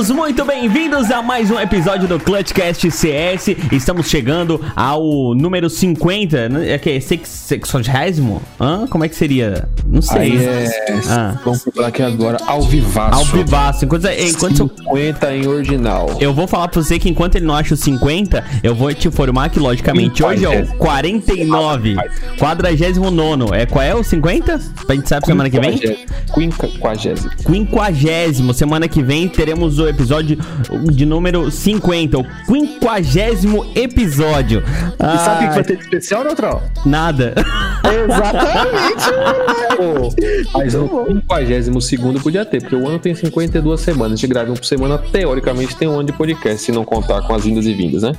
[0.00, 3.48] Todos muito bem-vindos a mais um episódio do Clutchcast CS.
[3.70, 6.48] Estamos chegando ao número 50.
[6.48, 6.70] né?
[6.70, 8.40] É que é sex- sexagésimo?
[8.58, 8.86] Hã?
[8.88, 9.68] Como é que seria?
[9.84, 10.16] Não sei.
[10.18, 10.70] Aí é.
[11.06, 11.38] Ah.
[11.44, 13.18] Vamos falar aqui agora ao vivaço.
[13.18, 13.84] Ao vivaço.
[13.84, 16.16] Enquanto, enquanto eu, 50 em original.
[16.18, 19.06] eu vou falar pra você que enquanto ele não acha o 50, eu vou te
[19.06, 21.96] informar que, logicamente, hoje é o 49.
[22.38, 23.44] 49.
[23.54, 24.60] É, qual é o 50?
[24.86, 25.78] Pra gente saber semana que vem?
[26.32, 27.30] Quinquagésimo.
[27.44, 28.54] Quinquagésimo.
[28.54, 30.38] Semana que vem teremos o episódio
[30.92, 34.62] de número 50, o quinquagésimo episódio.
[34.62, 36.62] E sabe o que Ai, vai ter de especial, Neutral?
[36.84, 37.34] Nada.
[37.84, 39.10] Exatamente!
[40.54, 44.12] Mas no 52 segundo podia ter, porque o ano tem 52 semanas.
[44.12, 47.22] A gente grava um por semana, teoricamente tem um ano de podcast, se não contar
[47.22, 48.12] com as vindas e vindas, né?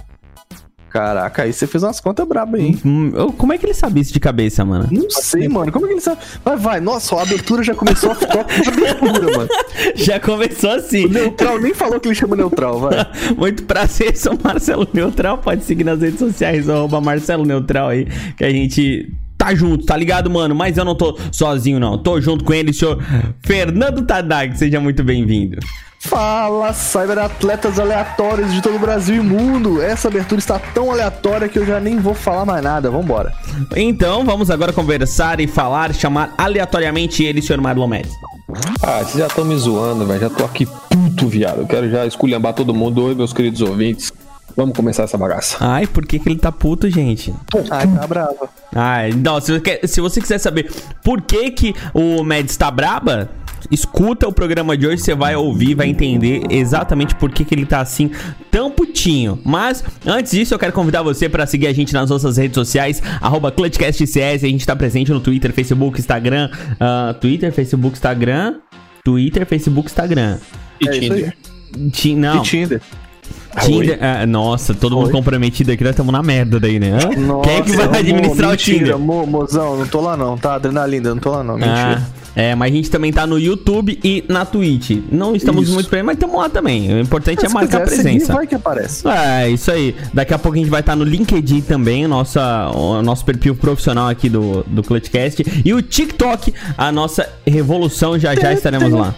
[0.92, 2.78] Caraca, aí você fez umas contas brabas, hein?
[2.86, 4.88] Hum, eu- Como é que ele sabe isso de cabeça, mano?
[4.92, 5.72] Não sei, mano.
[5.72, 6.20] Como é que ele sabe?
[6.44, 6.80] Vai, vai.
[6.82, 9.50] Nossa, a abertura já começou a ficar com abertura, mano.
[9.96, 11.06] Já começou assim.
[11.06, 12.92] O Neutral nem falou que ele chama Neutral, vai.
[13.38, 15.38] Muito prazer, sou Marcelo Neutral.
[15.38, 18.06] Pode seguir nas redes sociais, arroba Marcelo Neutral aí,
[18.38, 20.54] que a gente tá junto, tá ligado, mano?
[20.54, 21.98] Mas eu não tô sozinho, não.
[21.98, 23.02] Tô junto com ele, senhor
[23.42, 24.58] Fernando Tadag.
[24.58, 25.58] Seja muito bem-vindo.
[26.04, 29.80] Fala, cyberatletas aleatórios de todo o Brasil e mundo.
[29.80, 32.90] Essa abertura está tão aleatória que eu já nem vou falar mais nada.
[32.90, 33.32] Vambora.
[33.76, 38.12] Então, vamos agora conversar e falar, chamar aleatoriamente ele, senhor Marlon Mendes.
[38.82, 40.20] Ah, vocês já estão me zoando, velho.
[40.20, 41.60] Já tô aqui puto, viado.
[41.60, 43.04] Eu quero já esculhambar todo mundo.
[43.06, 44.12] Oi, meus queridos ouvintes.
[44.56, 45.58] Vamos começar essa bagaça.
[45.60, 47.34] Ai, por que, que ele tá puto, gente?
[47.70, 48.50] Ai, tá brava.
[48.76, 50.72] Ai, não, se você, quer- se você quiser saber
[51.04, 53.30] por que, que o Mads tá braba,
[53.70, 57.66] escuta o programa de hoje, você vai ouvir, vai entender exatamente por que, que ele
[57.66, 58.10] tá assim,
[58.50, 59.40] tão putinho.
[59.46, 63.02] Mas, antes disso, eu quero convidar você para seguir a gente nas nossas redes sociais,
[63.22, 66.50] arroba ClutchCastCS, a gente tá presente no Twitter, Facebook, Instagram,
[66.80, 68.56] ah, Twitter, Facebook, Instagram,
[69.04, 70.38] Twitter, Facebook, Instagram.
[70.80, 71.38] E É Tinder.
[71.92, 72.82] Ti- não, E Tinder.
[73.60, 75.12] Tinder, ah, nossa, todo mundo Oi.
[75.12, 76.92] comprometido aqui, nós estamos na merda daí, né?
[77.18, 78.98] Nossa, Quem é que vai mo- administrar o Tinder?
[78.98, 80.56] Mo, mozão, não tô lá não, tá?
[80.56, 82.08] Adrenalina, não tô lá não, Ah, mentira.
[82.36, 84.92] É, mas a gente também tá no YouTube e na Twitch.
[85.12, 85.74] Não estamos Isso.
[85.74, 86.94] muito bem, mas estamos lá também.
[86.94, 88.34] O importante é Se marcar quiser seguir, presença.
[88.34, 89.08] vai que aparece.
[89.08, 89.96] É, isso aí.
[90.14, 94.08] Daqui a pouco a gente vai estar no LinkedIn também, nossa, o nosso perfil profissional
[94.08, 95.44] aqui do, do Clutchcast.
[95.66, 99.14] E o TikTok, a nossa revolução, já já estaremos lá.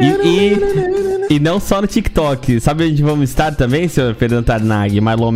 [0.00, 2.60] E, e, e não só no TikTok.
[2.60, 5.34] Sabe onde vamos estar também, senhor Fernando Tarnag, Marlon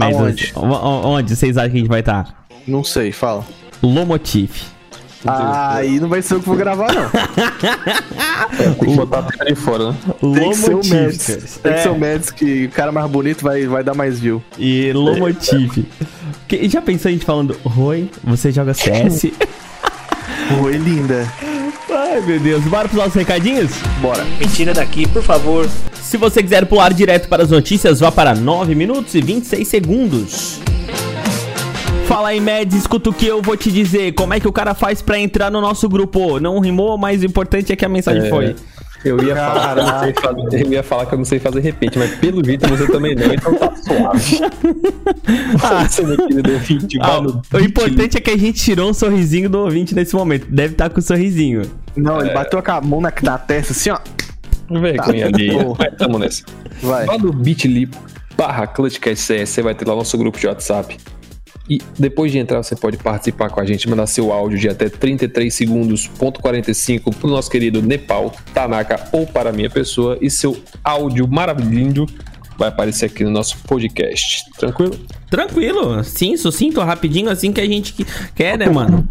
[1.04, 2.46] Onde vocês acham que a gente vai estar?
[2.66, 3.44] Não sei, fala.
[3.82, 4.79] Lomotif.
[5.26, 7.10] Ah, aí não vai ser eu que vou gravar, não.
[8.78, 9.97] Tem que botar a de fora, né?
[10.34, 10.92] Tem que ser o Lomotif.
[10.94, 11.26] Mads.
[11.62, 11.82] Tem que É.
[11.82, 14.42] ser o Mads, que o cara mais bonito vai, vai dar mais view.
[14.58, 15.84] E Lomotif.
[16.48, 19.31] Que- já pensou a gente falando, Oi, você joga CS?
[20.62, 21.31] Oi, linda.
[21.92, 22.64] Ai, meu Deus.
[22.64, 23.70] Bora pros nossos recadinhos?
[24.00, 24.25] Bora.
[24.25, 25.69] Me tira daqui, por favor.
[26.00, 30.60] Se você quiser pular direto para as notícias, vá para 9 minutos e 26 segundos.
[32.10, 34.10] Fala aí, Mads, escuta o que eu vou te dizer.
[34.15, 36.41] Como é que o cara faz pra entrar no nosso grupo?
[36.41, 38.28] Não rimou, mas o importante é que a mensagem É.
[38.28, 38.56] foi.
[39.04, 41.38] Eu ia, falar que eu, não sei fazer, eu ia falar que eu não sei
[41.38, 44.41] fazer repente, mas pelo jeito você também não, então tá suave.
[45.62, 48.93] Ah, você, meu querido ouvinte, vai Ah, o importante é que a gente tirou um
[48.93, 50.49] sorrisinho do ouvinte nesse momento.
[50.50, 51.62] Deve estar com um sorrisinho.
[51.97, 52.25] Não, É.
[52.25, 53.99] ele bateu com a mão na, na testa assim, ó.
[54.69, 55.56] Vergonha ali.
[55.56, 55.65] Tá.
[55.78, 56.43] Mas tamo nessa.
[56.82, 57.06] Vai.
[57.06, 57.88] Lá no bit.ly
[58.37, 60.97] barra ClutchCast CS, você vai ter lá o nosso grupo de WhatsApp.
[61.69, 64.88] E depois de entrar, você pode participar com a gente, mandar seu áudio de até
[64.88, 70.19] 33 segundos, ponto 45, pro nosso querido Nepal, Tanaka ou para a minha pessoa.
[70.21, 72.06] E seu áudio maravilhoso
[72.59, 74.44] vai aparecer aqui no nosso podcast.
[74.59, 74.99] Tranquilo?
[75.31, 79.06] Tranquilo, sim, sucinto, rapidinho, assim que a gente que- quer, né, mano?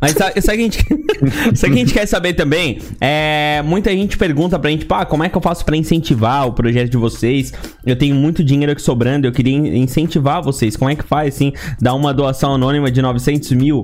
[0.00, 2.78] Mas sabe, o que a gente, que a gente quer saber também?
[3.00, 6.52] É, muita gente pergunta pra gente, pá, como é que eu faço pra incentivar o
[6.52, 7.52] projeto de vocês?
[7.84, 10.76] Eu tenho muito dinheiro aqui sobrando, eu queria in- incentivar vocês.
[10.76, 13.82] Como é que faz, assim, dar uma doação anônima de 900 mil?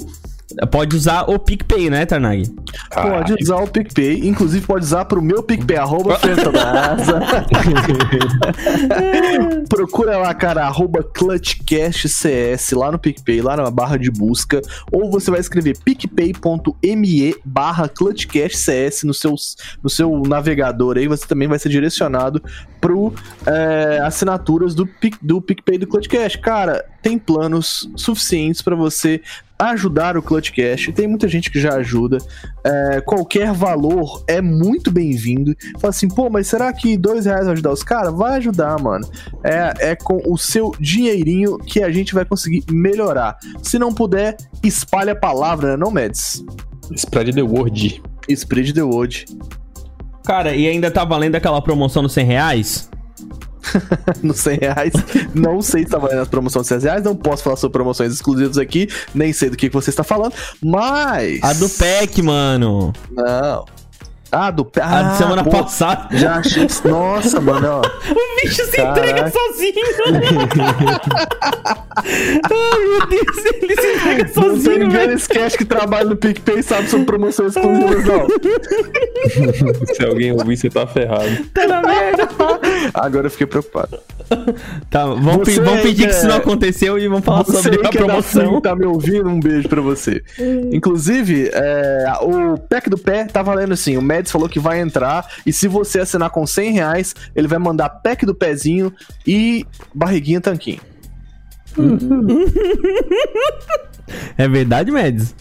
[0.71, 2.49] Pode usar o PicPay, né, Tarnag?
[2.91, 7.21] Pode usar o PicPay, inclusive pode usar pro meu PicPay, arroba Fernandaza.
[9.69, 14.61] Procura lá, cara, arroba ClutchCastCS lá no PicPay, lá na barra de busca,
[14.91, 19.35] ou você vai escrever picpay.me barra ClutchCastCS no seu,
[19.83, 22.43] no seu navegador aí, você também vai ser direcionado
[22.81, 23.15] pro
[23.47, 26.39] é, assinaturas do, Pic, do PicPay do ClutchCast.
[26.39, 29.21] Cara, tem planos suficientes para você
[29.71, 30.93] ajudar o Clutchcast.
[30.93, 32.19] Tem muita gente que já ajuda.
[32.65, 35.55] É, qualquer valor é muito bem-vindo.
[35.79, 38.13] Fala assim, pô, mas será que dois reais vai ajudar os caras?
[38.15, 39.09] Vai ajudar, mano.
[39.45, 43.37] É, é com o seu dinheirinho que a gente vai conseguir melhorar.
[43.63, 46.45] Se não puder, espalhe a palavra, né, não, Meds?
[46.95, 48.03] Spread the word.
[48.29, 49.27] Spread the word.
[50.25, 52.91] Cara, e ainda tá valendo aquela promoção nos 100 reais?
[54.23, 54.93] nos 100 reais.
[55.35, 57.05] Não sei se tá valendo as promoções de 100 reais.
[57.05, 58.89] Não posso falar sobre promoções exclusivas aqui.
[59.15, 60.35] Nem sei do que, que você está falando.
[60.63, 61.43] Mas.
[61.43, 62.93] A do PEC, mano.
[63.11, 63.65] Não.
[64.33, 66.09] Ah, do Ah, de semana pô, passada.
[66.17, 66.67] Já achei.
[66.87, 67.83] Nossa, mano, ó.
[68.13, 69.01] O bicho se Caraca.
[69.01, 69.73] entrega sozinho.
[71.95, 76.17] Ai, meu Deus, ele se entrega Não tem sozinho, ninguém nesse cast que trabalha no
[76.17, 78.27] PicPay e sabe sobre promoções exclusivas, não.
[79.95, 81.29] Se alguém ouvir, você tá ferrado.
[81.55, 82.29] Tá na merda.
[82.95, 83.99] Agora eu fiquei preocupado.
[84.91, 87.63] Tá, vamos, pe- vamos pedir que que isso é- não aconteceu e vamos falar Você
[87.63, 88.49] sobre a que é promoção.
[88.49, 89.29] Flim, tá me ouvindo?
[89.29, 90.23] Um beijo pra você.
[90.73, 93.97] Inclusive, é, o pack do pé tá valendo assim.
[93.97, 97.59] O Mads falou que vai entrar e se você assinar com 100 reais, ele vai
[97.59, 98.93] mandar pack do pezinho
[99.27, 100.81] e barriguinha tanquinho.
[104.37, 105.35] É verdade, Mads?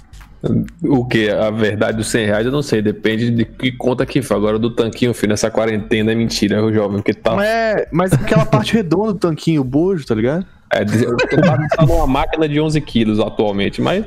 [0.81, 1.29] O que?
[1.29, 4.37] A verdade dos 100 reais eu não sei, depende de que conta que foi.
[4.37, 7.35] Agora do tanquinho, filho, nessa quarentena é mentira, o jovem, porque tá.
[7.35, 10.45] Mas, é, mas aquela parte redonda do tanquinho, o bojo, tá ligado?
[10.73, 14.06] É, eu tô passando uma máquina de 11 quilos atualmente, mas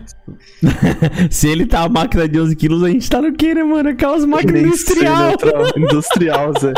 [1.30, 3.90] Se ele tá a máquina de 11 quilos, a gente tá no quê, né, mano?
[3.90, 5.34] Aquelas máquinas industrial.
[5.38, 6.72] sei, né, Industrial, Zé.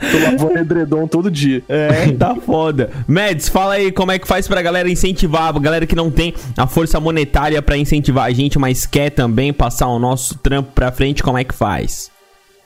[0.00, 1.62] Tô lavando edredom todo dia.
[1.68, 2.90] É, tá foda.
[3.06, 6.34] Mads, fala aí como é que faz pra galera incentivar, a galera que não tem
[6.56, 10.92] a força monetária pra incentivar a gente, mas quer também passar o nosso trampo pra
[10.92, 12.10] frente, como é que faz?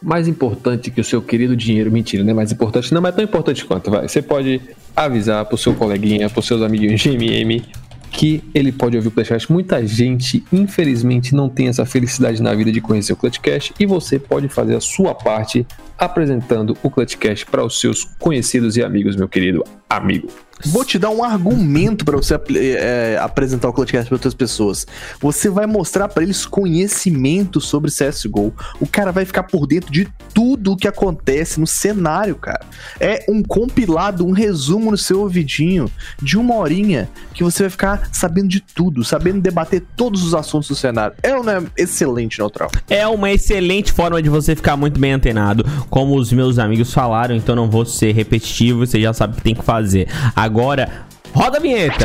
[0.02, 3.16] Mais importante que o seu querido dinheiro, mentira, não é mais importante, não, mas é
[3.16, 4.08] tão importante quanto, vai.
[4.08, 4.60] Você pode
[4.94, 7.62] avisar pro seu coleguinha, pros seus amiguinhos de MM,
[8.10, 9.52] que ele pode ouvir o Clutchcast.
[9.52, 14.18] Muita gente, infelizmente, não tem essa felicidade na vida de conhecer o Clutchcast e você
[14.18, 15.66] pode fazer a sua parte
[15.98, 20.28] apresentando o Clutchcast para os seus conhecidos e amigos, meu querido amigo.
[20.66, 24.86] Vou te dar um argumento pra você é, apresentar o Clutchcast para outras pessoas.
[25.20, 28.52] Você vai mostrar pra eles conhecimento sobre CSGO.
[28.80, 32.64] O cara vai ficar por dentro de tudo o que acontece no cenário, cara.
[33.00, 35.90] É um compilado, um resumo no seu ouvidinho
[36.20, 40.68] de uma horinha que você vai ficar sabendo de tudo, sabendo debater todos os assuntos
[40.68, 41.16] do cenário.
[41.22, 42.70] É é excelente, Neutral?
[42.88, 47.34] É uma excelente forma de você ficar muito bem antenado, como os meus amigos falaram,
[47.34, 50.08] então não vou ser repetitivo, você já sabe o que tem que fazer.
[50.34, 50.47] Agora,
[51.34, 52.04] roda a vinheta!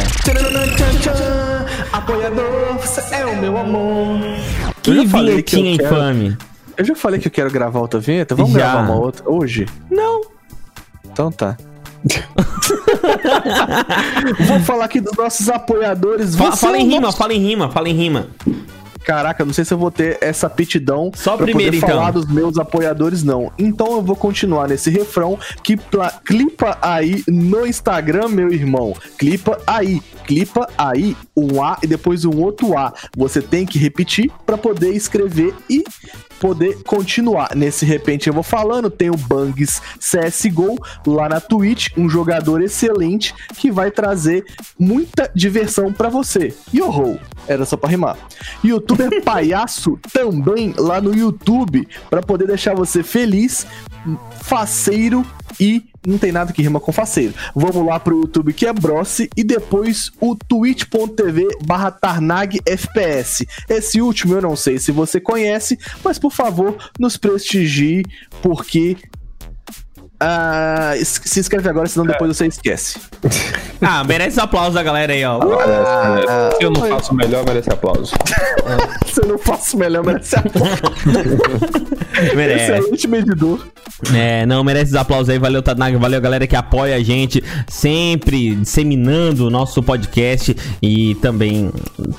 [1.92, 4.20] Apoiador, você é o meu amor.
[4.82, 6.38] Que falei que vinhetinha quero- infame!
[6.76, 8.34] Eu já falei que eu quero gravar outra vinheta.
[8.36, 8.72] Vamos Já.
[8.74, 9.68] gravar uma outra hoje?
[9.92, 10.22] Não!
[11.06, 11.56] Então tá.
[14.48, 16.36] Vou falar aqui dos nossos apoiadores.
[16.36, 18.28] Fa- Você fala é em rima, nosso- fala em rima, fala em rima.
[19.04, 21.98] Caraca, não sei se eu vou ter essa aptidão Só pra primeiro, poder então.
[21.98, 23.52] falar dos meus apoiadores, não.
[23.58, 25.78] Então eu vou continuar nesse refrão que
[26.26, 28.96] clipa aí no Instagram, meu irmão.
[29.18, 32.94] Clipa aí, clipa aí um A e depois um outro A.
[33.18, 35.84] Você tem que repetir pra poder escrever e
[36.44, 37.56] poder continuar.
[37.56, 40.76] Nesse repente eu vou falando, tem o Bangs CSGO
[41.08, 44.44] lá na Twitch, um jogador excelente que vai trazer
[44.78, 46.54] muita diversão pra você.
[46.76, 47.18] Yoho,
[47.48, 48.18] era só pra rimar.
[48.62, 53.66] Youtuber Palhaço também lá no YouTube pra poder deixar você feliz,
[54.42, 55.26] faceiro
[55.60, 57.34] e não tem nada que rima com faceiro.
[57.56, 63.46] Vamos lá pro YouTube que é Brossi e depois o twitch.tv barra Tarnag FPS.
[63.70, 68.04] Esse último eu não sei se você conhece, mas por favor nos prestigie
[68.42, 68.98] porque
[70.26, 73.00] ah, es- se inscreve agora, senão depois você esquece.
[73.86, 75.40] Ah, merece aplauso da galera aí, ó.
[75.40, 76.30] Merece, merece.
[76.30, 78.14] Ah, Se eu não faço melhor, merece aplauso.
[79.08, 80.44] Se eu não faço melhor, merece a
[82.34, 82.72] Merece.
[82.72, 83.68] Excelente medidor.
[84.14, 85.38] É, não, merece os aplausos aí.
[85.38, 85.98] Valeu, Tadnag.
[85.98, 91.70] Valeu, galera que apoia a gente, sempre disseminando o nosso podcast e também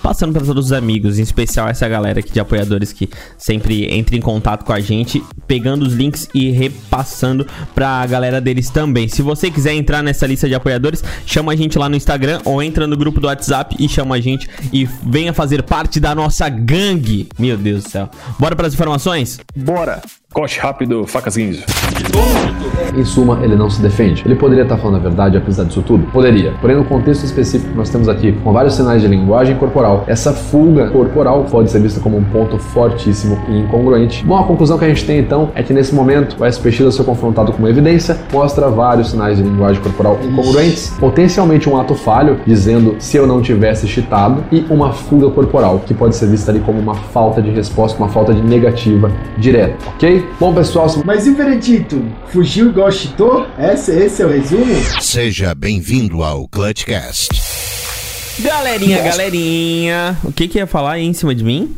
[0.02, 3.08] passando para todos os amigos, em especial essa galera aqui de apoiadores que
[3.38, 8.70] sempre entra em contato com a gente, pegando os links e repassando pra galera deles
[8.70, 9.08] também.
[9.08, 12.62] Se você quiser entrar nessa lista de apoiadores, chama a gente lá no Instagram ou
[12.62, 16.48] entra no grupo do WhatsApp e chama a gente e venha fazer parte da nossa
[16.48, 17.28] gangue.
[17.38, 18.08] Meu Deus do céu.
[18.38, 19.38] Bora para as informações?
[19.54, 20.02] Bora.
[20.34, 21.62] Coche rápido, facas guinzo.
[22.96, 24.24] Em suma, ele não se defende.
[24.26, 26.10] Ele poderia estar falando a verdade apesar disso tudo?
[26.10, 26.52] Poderia.
[26.60, 30.32] Porém, no contexto específico que nós temos aqui, com vários sinais de linguagem corporal, essa
[30.32, 34.24] fuga corporal pode ser vista como um ponto fortíssimo e incongruente.
[34.24, 36.90] Bom, a conclusão que a gente tem então é que nesse momento o SPX, ao
[36.90, 41.94] ser confrontado com uma evidência, mostra vários sinais de linguagem corporal incongruentes, potencialmente um ato
[41.94, 46.50] falho, dizendo se eu não tivesse cheatado, e uma fuga corporal, que pode ser vista
[46.50, 50.23] ali como uma falta de resposta, uma falta de negativa direta, ok?
[50.40, 52.04] Bom, pessoal, se Mas e o veredito?
[52.28, 53.46] Fugiu igual cheatou?
[53.58, 54.74] Esse, esse é o resumo?
[55.00, 57.28] Seja bem-vindo ao Clutchcast.
[58.40, 60.18] Galerinha, galerinha.
[60.24, 61.76] O que que ia falar aí em cima de mim?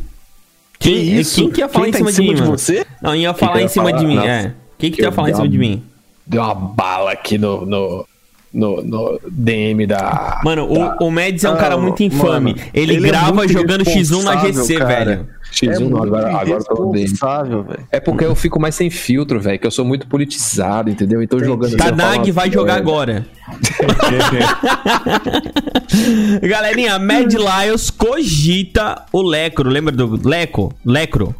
[0.79, 1.35] Que Quem, isso?
[1.41, 2.57] quem que ia falar Quem em tá cima, em cima de de mim, mano?
[2.57, 2.85] você?
[3.01, 3.99] Não, ia que falar em cima falar?
[3.99, 4.23] de mim, Não.
[4.23, 4.53] é.
[4.77, 5.83] Quem que Eu ia falar em cima uma- de mim?
[6.25, 8.05] Deu uma bala aqui no, no,
[8.53, 10.39] no, no DM da.
[10.43, 12.53] Mano, da o, o Mads é um cara muito infame.
[12.53, 15.05] mano, ele, ele é grava muito jogando X1 na GC, cara.
[15.05, 15.27] velho.
[15.51, 17.13] X1, é não, agora, agora eu tô no DM.
[17.13, 17.65] velho.
[17.91, 21.21] É porque eu fico mais sem filtro, velho, que eu sou muito politizado, entendeu?
[21.21, 21.73] Então jogando.
[21.73, 22.89] eu falo Tanag umas vai jogar merda.
[22.89, 23.25] agora.
[26.41, 29.69] Galerinha, Mad Lions cogita o Lecro.
[29.69, 30.73] Lembra do Leco?
[30.85, 31.35] Lecro?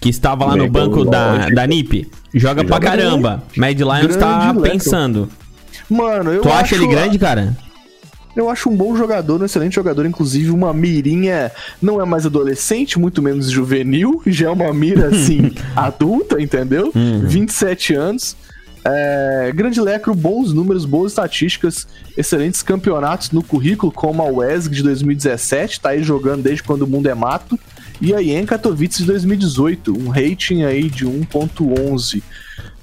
[0.00, 1.54] Que estava lá no banco da, lógico.
[1.54, 2.10] da NIP.
[2.34, 3.42] Joga pra Joga caramba.
[3.56, 4.62] Mad Lions tá Lecro.
[4.62, 5.28] pensando.
[5.92, 7.56] Mano, eu Tu acha acho, ele grande, cara?
[8.34, 12.98] Eu acho um bom jogador, um excelente jogador, inclusive uma mirinha não é mais adolescente,
[12.98, 16.90] muito menos juvenil, já é uma mira assim adulta, entendeu?
[16.94, 18.36] 27 anos.
[18.84, 24.82] É, grande Lecro, bons números, boas estatísticas, excelentes campeonatos no currículo, como a WESG de
[24.82, 27.56] 2017, tá aí jogando desde quando o mundo é mato,
[28.00, 32.20] e a Ien Katowice de 2018, um rating aí de 1.11.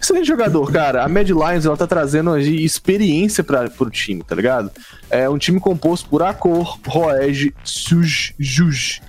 [0.02, 1.04] Excelente jogador, cara.
[1.04, 4.72] A Mad Lions ela tá trazendo experiência para pro time, tá ligado?
[5.10, 9.02] É um time composto por Akor, Roege, Suj, Juj,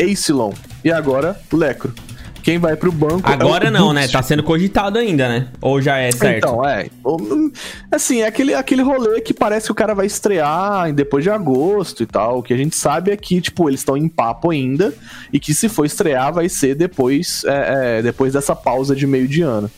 [0.00, 0.52] Acilon
[0.84, 1.94] e agora Lecro.
[2.42, 4.08] Quem vai pro banco é Agora o não, né?
[4.08, 5.46] Tá sendo cogitado ainda, né?
[5.60, 6.38] Ou já é certo?
[6.38, 6.88] Então, é.
[7.04, 7.52] O-
[7.88, 12.02] Assim, é aquele, aquele rolê que parece que o cara vai estrear depois de agosto
[12.02, 12.38] e tal.
[12.38, 14.92] O que a gente sabe é que, tipo, eles estão em papo ainda.
[15.32, 19.28] E que se for estrear, vai ser depois, é, é, depois dessa pausa de meio
[19.28, 19.70] de ano.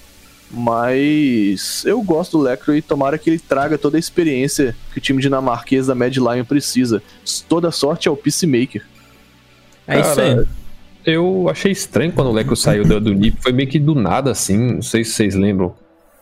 [0.55, 5.01] Mas eu gosto do Lecro e tomara que ele traga toda a experiência que o
[5.01, 7.03] time dinamarquês da Mad Lion precisa.
[7.49, 8.85] Toda sorte ao Peacemaker.
[9.87, 10.47] é isso aí.
[11.05, 14.31] Eu achei estranho quando o Leco saiu do, do NIP, foi meio que do nada
[14.31, 15.75] assim, não sei se vocês lembram.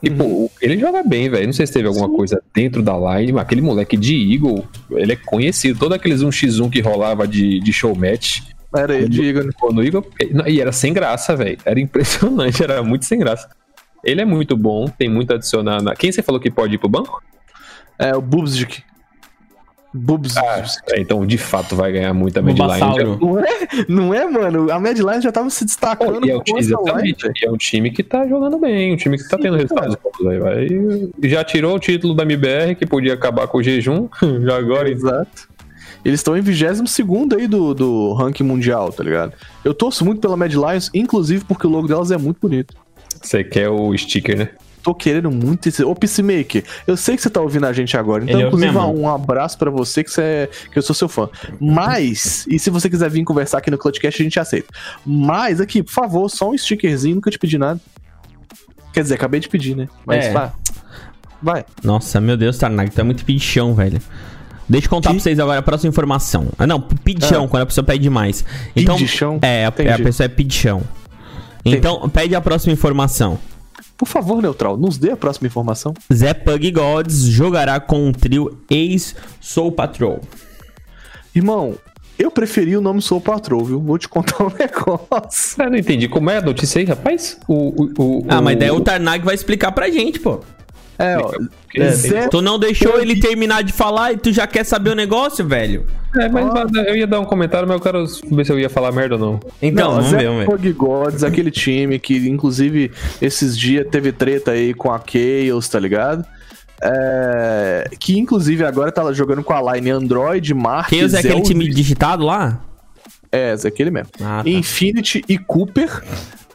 [0.03, 1.47] E, pô, ele joga bem, velho.
[1.47, 5.13] Não sei se teve alguma coisa dentro da line, mas aquele moleque de Eagle, ele
[5.13, 5.79] é conhecido.
[5.79, 8.41] Todo aqueles 1x1 que rolava de, de show match.
[8.75, 9.53] Era ele, diga, né?
[9.61, 10.05] Quando Eagle.
[10.49, 11.57] E era sem graça, velho.
[11.65, 13.49] Era impressionante, era muito sem graça.
[14.05, 15.95] Ele é muito bom, tem muito a adicionar na.
[15.95, 17.23] Quem você falou que pode ir pro banco?
[17.99, 18.83] É, o Bubsdik.
[19.95, 20.41] Bubsdik.
[20.41, 22.81] Ah, é, então de fato vai ganhar muito a Medline.
[23.21, 23.47] Não é,
[23.89, 24.73] não é, mano?
[24.73, 27.57] A Mad Lion já tava se destacando E é, um, exatamente, line, e é um
[27.57, 30.27] time que tá jogando bem, um time que tá tendo resultados bons.
[30.27, 30.69] aí, vai.
[31.25, 34.09] Já tirou o título da MBR, que podia acabar com o jejum,
[34.45, 34.91] já agora.
[34.91, 35.53] Exato.
[36.05, 36.81] Eles estão em 22
[37.37, 39.35] aí do, do ranking mundial, tá ligado?
[39.65, 42.75] Eu torço muito pela Mad Lions, inclusive porque o logo delas é muito bonito.
[43.23, 44.49] Você quer o sticker, né?
[44.83, 45.85] Tô querendo muito esse.
[45.85, 48.73] Ô, Peacemaker, eu sei que você tá ouvindo a gente agora, então, Ele ouve inclusive,
[48.89, 49.01] mesmo.
[49.01, 51.29] um abraço pra você, que, você é- que eu sou seu fã.
[51.61, 54.69] Mas, e se você quiser vir conversar aqui no Clutchcast, a gente aceita.
[55.07, 57.81] Mas, aqui, por favor, só um stickerzinho, nunca te pedi nada.
[58.93, 59.89] Quer dizer, acabei de pedir, né?
[60.05, 60.33] Mas É.
[60.33, 60.53] vai.
[61.41, 61.65] Vai.
[61.85, 64.01] Nossa, meu Deus, Tarnag, é muito pichão, velho.
[64.69, 65.17] Deixa eu contar Que?
[65.17, 66.49] pra vocês agora a próxima informação.
[66.59, 67.49] Ah, não, pichão, Ah.
[67.49, 68.45] quando a pessoa pede demais.
[68.75, 69.39] Então, Pidichão?
[69.43, 69.89] É, a, Entendi.
[69.91, 70.83] a pessoa é pichão.
[71.65, 73.39] Então, pede a próxima informação.
[73.97, 75.95] Por favor, Neutral, nos dê a próxima informação.
[76.13, 80.21] Zé Pug Gods jogará com o trio ex-Soul Patrol.
[81.35, 81.77] Irmão,
[82.19, 83.81] eu preferi o nome Soul Patrol, viu?
[83.81, 85.63] Vou te contar um negócio.
[85.63, 86.09] Eu não entendi.
[86.09, 87.39] Como é a notícia aí, rapaz?
[87.49, 90.41] O, o, o, Ah, mas daí o o Tarnag vai explicar pra gente, pô.
[91.03, 91.33] É, ó.
[91.75, 94.95] É, Zé Tu não deixou ele terminar de falar e tu já quer saber o
[94.95, 95.87] negócio, velho?
[96.15, 96.47] É, mas
[96.87, 99.21] eu ia dar um comentário, mas eu quero ver se eu ia falar merda ou
[99.21, 99.41] não.
[99.61, 100.73] Então, Não, vamos Zé ver, vamos ver.
[100.75, 102.91] Gods, aquele time que, inclusive,
[103.21, 106.25] esses dias teve treta aí com a Chaos, tá ligado?
[106.83, 111.69] É, que, inclusive, agora tá jogando com a line Android, Mark, Chaos é aquele time
[111.69, 112.61] digitado lá?
[113.31, 114.11] É, é aquele mesmo.
[114.21, 114.51] Ah, tá.
[114.51, 116.03] Infinity e Cooper.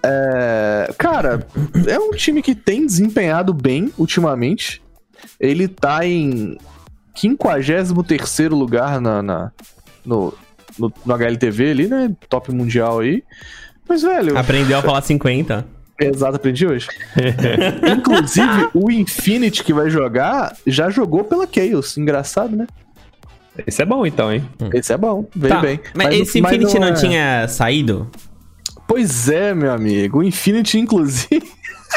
[0.10, 1.46] É, cara,
[1.88, 4.82] é um time que tem desempenhado bem ultimamente.
[5.40, 6.58] Ele tá em
[7.16, 7.92] 53
[8.52, 9.52] lugar na, na-
[10.06, 10.34] no,
[10.78, 12.12] no, no HLTV ali, né?
[12.30, 13.24] Top mundial aí.
[13.88, 15.66] Mas, velho, Aprendeu a falar 50.
[16.00, 16.88] exato, aprendi hoje.
[17.98, 21.98] Inclusive, o Infinity que vai jogar já jogou pela Chaos.
[21.98, 22.68] Engraçado, né?
[23.66, 24.48] Esse é bom então, hein?
[24.74, 25.80] Esse é bom, veio Tá, bem.
[25.96, 28.08] mas, esse Infinity não, é- tinha saído?
[28.88, 30.20] Pois é, meu amigo.
[30.20, 31.51] O Infinity, inclusive.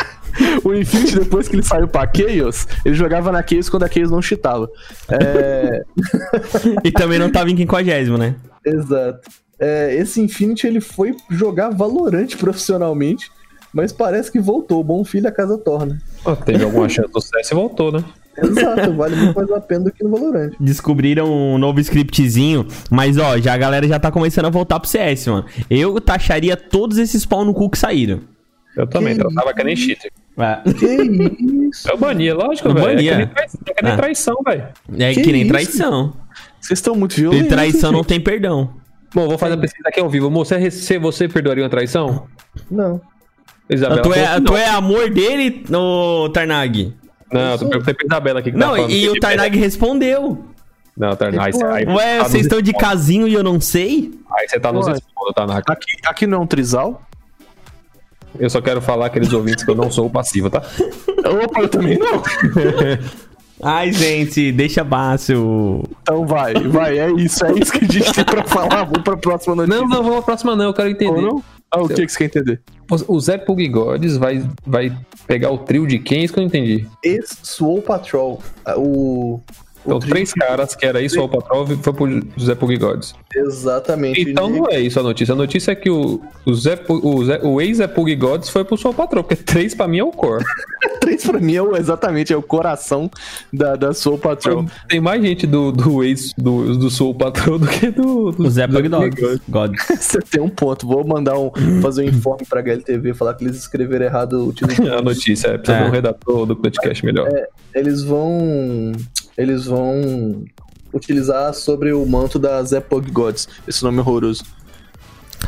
[0.64, 4.10] o Infinity, depois que ele saiu pra Chaos, ele jogava na Chaos quando a Chaos
[4.10, 4.68] não cheatava.
[5.08, 5.82] É.
[6.84, 8.34] E também não tava em 50, né?
[8.64, 9.30] Exato.
[9.58, 13.30] É, esse Infinity ele foi jogar Valorant profissionalmente,
[13.72, 14.82] mas parece que voltou.
[14.82, 16.00] Bom filho a casa torna.
[16.24, 18.02] Ó, teve alguma chance do CS e voltou, né?
[18.42, 20.52] Exato, vale muito mais a pena do que no Valorant.
[20.58, 24.88] Descobriram um novo scriptzinho, mas ó, já a galera já tá começando a voltar pro
[24.88, 25.44] CS, mano.
[25.68, 28.20] Eu taxaria todos esses pau no cu que saíram.
[28.76, 30.10] Eu também, Que tratava que nem cheater.
[30.38, 30.86] É, Que
[31.68, 31.90] isso?
[31.90, 32.86] Eu bania, lógico, Eu velho.
[32.88, 33.10] É bania.
[33.12, 33.96] que nem traição, é que nem Ah.
[33.96, 34.62] traição, velho.
[34.98, 35.50] é Que que, nem isso?
[35.50, 36.12] traição.
[36.60, 37.48] Vocês estão muito E violentos.
[37.48, 38.70] traição não tem perdão.
[39.12, 40.30] Bom, vou fazer a pesquisa aqui ao vivo.
[40.30, 42.26] Moço, você, você- perdoaria uma traição?
[42.70, 43.00] Não.
[43.68, 44.56] Isabela tu, é, tu não.
[44.56, 46.92] é amor dele, ô Tarnag?
[47.32, 50.44] Não, eu perguntei pra Isabela aqui que Não, tá falando e o Tarnag respondeu.
[50.96, 54.10] Não, Tarnag, Ué, tá vocês estão de casinho e eu não sei?
[54.36, 54.92] Aí você tá nos Ué.
[54.92, 55.62] responde, Tarnag.
[55.66, 57.02] Aqui, aqui não é um trisal?
[58.38, 60.62] Eu só quero falar aqueles ouvintes que eu não sou o passivo, tá?
[61.44, 62.22] Opa, eu também não.
[63.62, 65.82] Ai, gente, deixa baixo.
[66.02, 68.84] Então vai, vai, é isso, é isso que a gente tem pra falar.
[68.84, 69.80] Vamos pra próxima notícia.
[69.80, 71.20] Não, não, vamos pra próxima não, eu quero Ou entender.
[71.20, 71.44] não?
[71.72, 72.60] Ah, o que, que você quer entender?
[73.06, 74.96] O Zé Pugigodes vai, vai
[75.26, 76.24] pegar o trio de quem?
[76.24, 76.86] Isso que eu não entendi.
[77.04, 78.42] Ex-Swole Patrol.
[78.64, 79.40] ah, O.
[79.84, 83.14] Então, o três caras que era isso, o Patrol, foi pro Zé Pugigodes.
[83.34, 84.20] Exatamente.
[84.20, 85.32] Então não é isso a notícia.
[85.32, 88.94] A notícia é que o, o, Zé, o, Zé, o ex-Zé Pugigodes foi pro Soul
[88.94, 90.44] Patrol, porque três pra mim é o core.
[91.00, 93.10] Três pra mim é o, exatamente, é o coração
[93.52, 94.66] da, da Soul Patrol.
[94.86, 98.50] Tem mais gente do, do ex do, do Soul Patrol do que do, do O
[98.50, 98.66] Zé.
[99.88, 100.86] Você tem um ponto.
[100.86, 101.50] Vou mandar um.
[101.80, 104.92] fazer um informe pra HLTV, falar que eles escreveram errado o título.
[104.92, 105.82] A notícia é, precisa É.
[105.82, 107.28] de um redator do podcast melhor.
[107.74, 108.92] Eles vão.
[109.40, 110.44] Eles vão
[110.92, 113.48] utilizar sobre o manto da Zé Pug Gods.
[113.66, 114.44] Esse nome horroroso.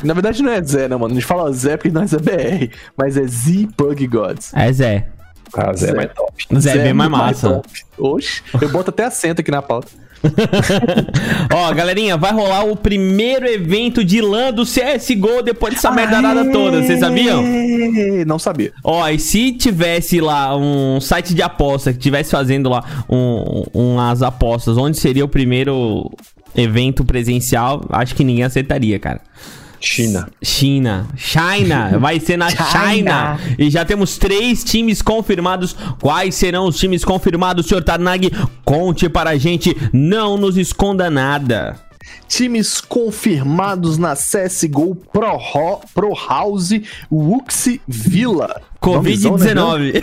[0.03, 1.13] Na verdade não é Zé, né, mano?
[1.13, 4.53] A gente fala Zé porque nós é BR, mas é Z Pug Gods.
[4.55, 5.09] É Zé.
[5.55, 5.95] Ah, Zé é Zé.
[5.95, 6.47] mais top.
[6.59, 7.51] Zé é bem mais massa.
[7.51, 7.69] top.
[7.99, 9.89] Oxe, eu boto até acento aqui na pauta.
[11.53, 16.83] Ó, galerinha, vai rolar o primeiro evento de LAN do CSGO depois dessa merdarada toda,
[16.83, 17.43] vocês sabiam?
[18.27, 18.73] Não sabia.
[18.85, 24.23] Ó, e se tivesse lá um site de aposta que tivesse fazendo lá um, umas
[24.23, 26.11] apostas, onde seria o primeiro
[26.57, 29.21] evento presencial, acho que ninguém aceitaria, cara.
[29.83, 30.29] China.
[30.43, 31.09] China.
[31.17, 31.99] China.
[31.99, 33.39] Vai ser na China.
[33.59, 35.75] E já temos três times confirmados.
[36.01, 38.31] Quais serão os times confirmados, senhor Tarnag?
[38.65, 39.77] Conte para a gente.
[39.93, 41.79] Não nos esconda nada.
[42.29, 46.71] Times confirmados na CSGO Pro, Ho- Pro House
[47.11, 48.61] Wuxi Villa.
[48.85, 49.71] Nomezão, né, não?
[49.73, 50.03] Covid-19.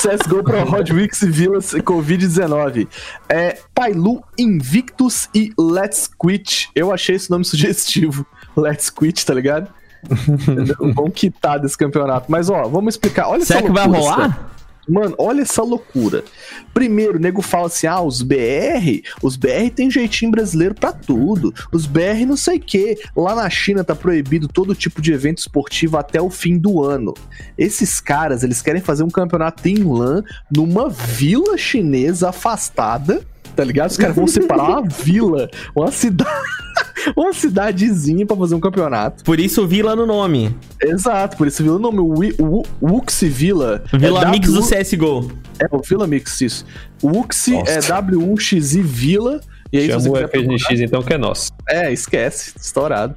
[0.00, 2.88] CSGO Pro Hot Wix Villa Covid-19.
[3.28, 6.70] É Tailu Invictus e Let's Quit.
[6.74, 8.26] Eu achei esse nome sugestivo.
[8.60, 9.68] Let's Quit, tá ligado?
[10.94, 12.30] Vamos quitar desse campeonato.
[12.30, 13.28] Mas ó, vamos explicar.
[13.28, 14.48] Olha Será que vai rolar?
[14.88, 16.24] Mano, olha essa loucura.
[16.72, 21.52] Primeiro, o nego fala assim: ah, os BR, os BR tem jeitinho brasileiro pra tudo.
[21.70, 22.98] Os BR não sei o quê.
[23.14, 27.12] Lá na China tá proibido todo tipo de evento esportivo até o fim do ano.
[27.58, 33.22] Esses caras, eles querem fazer um campeonato em LAN numa vila chinesa afastada.
[33.58, 33.90] Tá ligado?
[33.90, 36.30] Os caras vão separar uma vila, uma cidade,
[37.16, 39.24] uma cidadezinha pra fazer um campeonato.
[39.24, 40.54] Por isso Vila no nome.
[40.80, 43.82] Exato, por isso vila o nome Wu- Wuxi Villa.
[43.92, 45.32] Vila é Mix do W- CSGO.
[45.58, 46.64] É, o Villa Mix, isso.
[47.02, 49.40] O Wuxi é W1XI Villa.
[49.72, 51.50] E aí, se você Chama o FNX então que é nosso.
[51.68, 53.16] É, esquece, estourado.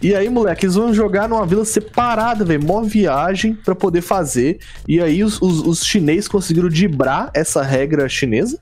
[0.00, 2.64] E aí, moleque, eles vão jogar numa vila separada, velho.
[2.64, 4.60] Mó viagem pra poder fazer.
[4.86, 8.56] E aí, os, os, os chineses conseguiram dibrar essa regra chinesa.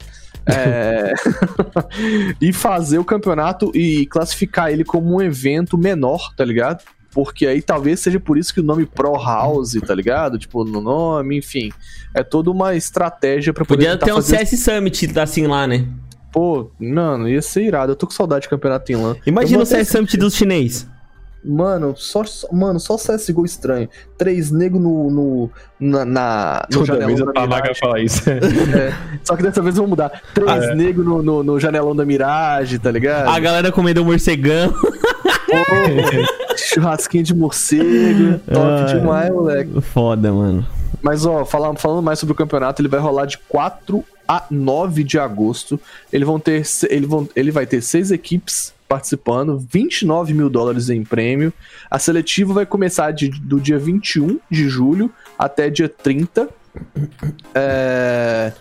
[0.48, 1.12] É...
[2.40, 6.82] e fazer o campeonato e classificar ele como um evento menor, tá ligado?
[7.10, 10.38] Porque aí talvez seja por isso que o nome Pro House, tá ligado?
[10.38, 11.72] Tipo, no nome, enfim.
[12.14, 14.44] É toda uma estratégia pra poder Podia ter um fazer...
[14.46, 15.86] CS Summit assim lá, né?
[16.30, 17.92] Pô, mano, ia ser irado.
[17.92, 19.16] Eu tô com saudade de campeonato em LAN.
[19.24, 20.86] Imagina o CS Summit dos chinês.
[21.44, 23.88] Mano, só, só- mano, só CSGO estranho.
[24.18, 27.78] Três negros no, no, na, na, no Toda vez janelão o da Mirage.
[27.80, 28.22] fala isso.
[28.28, 30.22] É, só que dessa vez vamos mudar.
[30.34, 30.74] Três Ah, é.
[30.74, 33.28] negros no, no, no janelão da Mirage, tá ligado?
[33.28, 34.74] A galera comendo morcegão.
[36.56, 38.38] Churrasquinho de morcego.
[38.52, 38.94] Top Ai.
[38.98, 39.80] demais, moleque.
[39.80, 40.66] Foda, mano.
[41.02, 45.04] Mas, ó, falando, falando mais sobre o campeonato, ele vai rolar de 4 a 9
[45.04, 45.78] de agosto.
[46.12, 51.02] Ele, vão ter, ele, vão, ele vai ter seis equipes participando, 29 mil dólares em
[51.04, 51.52] prêmio.
[51.90, 56.48] A seletiva vai começar de- do dia 21 de julho até dia 30.
[57.54, 58.52] É,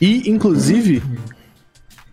[0.00, 1.02] e, inclusive,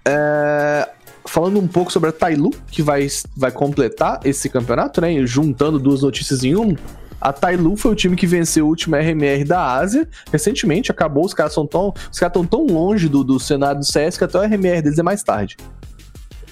[0.08, 0.90] é,
[1.26, 5.26] falando um pouco sobre a Tailu, que vai, vai completar esse campeonato, né?
[5.26, 6.76] Juntando duas notícias em um.
[7.20, 10.08] A Tailu foi o time que venceu o último RMR da Ásia.
[10.32, 11.94] Recentemente acabou, os caras são tão.
[12.12, 15.24] Estão tão longe do, do cenário do CS que até o RMR deles é mais
[15.24, 15.58] tarde.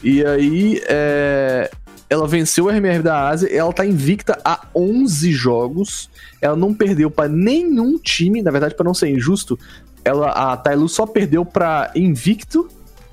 [0.04, 1.72] E aí, é,
[2.10, 6.10] ela venceu o RMR da Ásia, ela tá invicta há 11 jogos.
[6.42, 9.58] Ela não perdeu pra nenhum time, na verdade, pra não ser injusto,
[10.06, 12.68] ela, a Tailu só perdeu pra Invicto,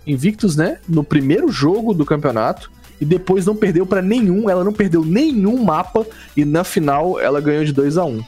[0.07, 0.79] Invictus, né?
[0.89, 2.71] No primeiro jogo do campeonato.
[3.01, 6.05] E depois não perdeu pra nenhum, ela não perdeu nenhum mapa.
[6.37, 8.21] E na final ela ganhou de 2 a 1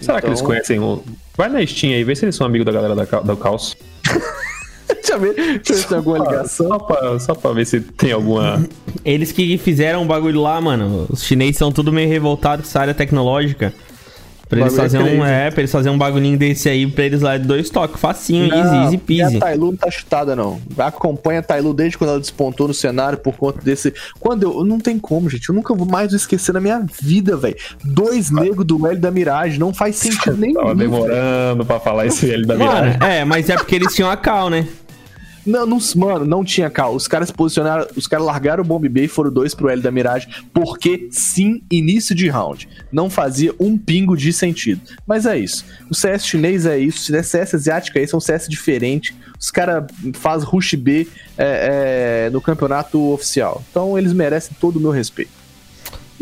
[0.00, 1.02] Será que eles Então- conhecem o.
[1.36, 3.74] Vai na Steam aí, vê se eles são amigos da galera da, do Caos.
[4.88, 6.68] Deixa eu ver, deixa eu ver se tem alguma ligação.
[6.68, 8.64] Só pra, só pra ver se tem alguma.
[9.04, 11.06] Eles que fizeram o bagulho lá, mano.
[11.08, 13.72] Os chineses são tudo meio revoltados com essa área tecnológica.
[14.48, 17.22] Pra eles é fazerem um, é, pra eles fazerem um bagulhinho desse aí pra eles
[17.22, 18.00] lá de dois toques.
[18.00, 19.36] Facinho, Não, easy, easy e peasy.
[19.36, 20.60] A Tailu não tá chutada, não.
[20.78, 23.92] Acompanha a Tailu desde quando ela despontou no cenário por conta desse.
[24.20, 24.64] Quando eu.
[24.64, 25.48] Não tem como, gente.
[25.48, 27.56] Eu nunca vou mais esquecer na minha vida, velho.
[27.84, 29.58] Dois negros do L da Mirage.
[29.58, 30.54] Não faz sentido nenhum.
[30.54, 32.98] Tava demorando pra falar esse L da Mano, viragem.
[33.08, 34.66] é, mas é porque eles tinham a cal, né?
[35.46, 36.94] Não, não, mano, não tinha cal.
[36.94, 39.90] Os caras posicionaram, os caras largaram o Bomb Bay e foram dois pro L da
[39.90, 42.68] Mirage, porque sim, início de round.
[42.90, 44.80] Não fazia um pingo de sentido.
[45.06, 45.64] Mas é isso.
[45.90, 49.14] O CS chinês é isso, se CS asiático é isso, é um CS diferente.
[49.38, 53.62] Os caras fazem Rush B é, é, no campeonato oficial.
[53.70, 55.43] Então eles merecem todo o meu respeito.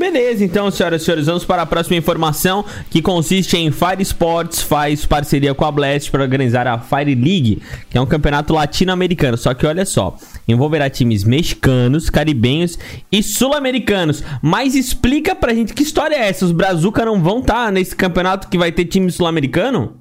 [0.03, 4.61] Beleza, então, senhoras e senhores, vamos para a próxima informação, que consiste em Fire Sports
[4.61, 9.37] faz parceria com a Blast para organizar a Fire League, que é um campeonato latino-americano.
[9.37, 10.17] Só que olha só,
[10.49, 12.77] envolverá times mexicanos, caribenhos
[13.13, 14.25] e sul-americanos.
[14.43, 16.47] Mas explica pra gente que história é essa?
[16.47, 19.99] Os Brazuca não vão estar nesse campeonato que vai ter time sul-americano?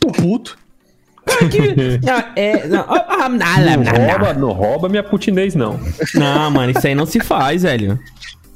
[0.00, 0.58] Tô puto.
[1.48, 2.00] Que-
[2.34, 2.84] é, não.
[4.08, 5.78] rouba, não rouba minha putinês, não.
[6.12, 8.00] Não, mano, isso aí não se faz, velho.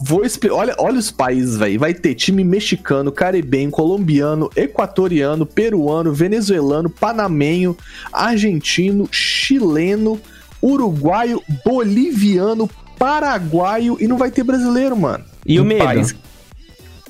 [0.04, 0.56] Vou explicar.
[0.56, 1.78] Olha, olha os países, velho.
[1.78, 7.76] Vai ter time mexicano, caribenho, colombiano, equatoriano, peruano, venezuelano, panamenho,
[8.12, 10.20] argentino, chileno,
[10.62, 15.24] uruguaio, boliviano, paraguaio e não vai ter brasileiro, mano.
[15.46, 15.84] E o medo?
[15.84, 16.14] país-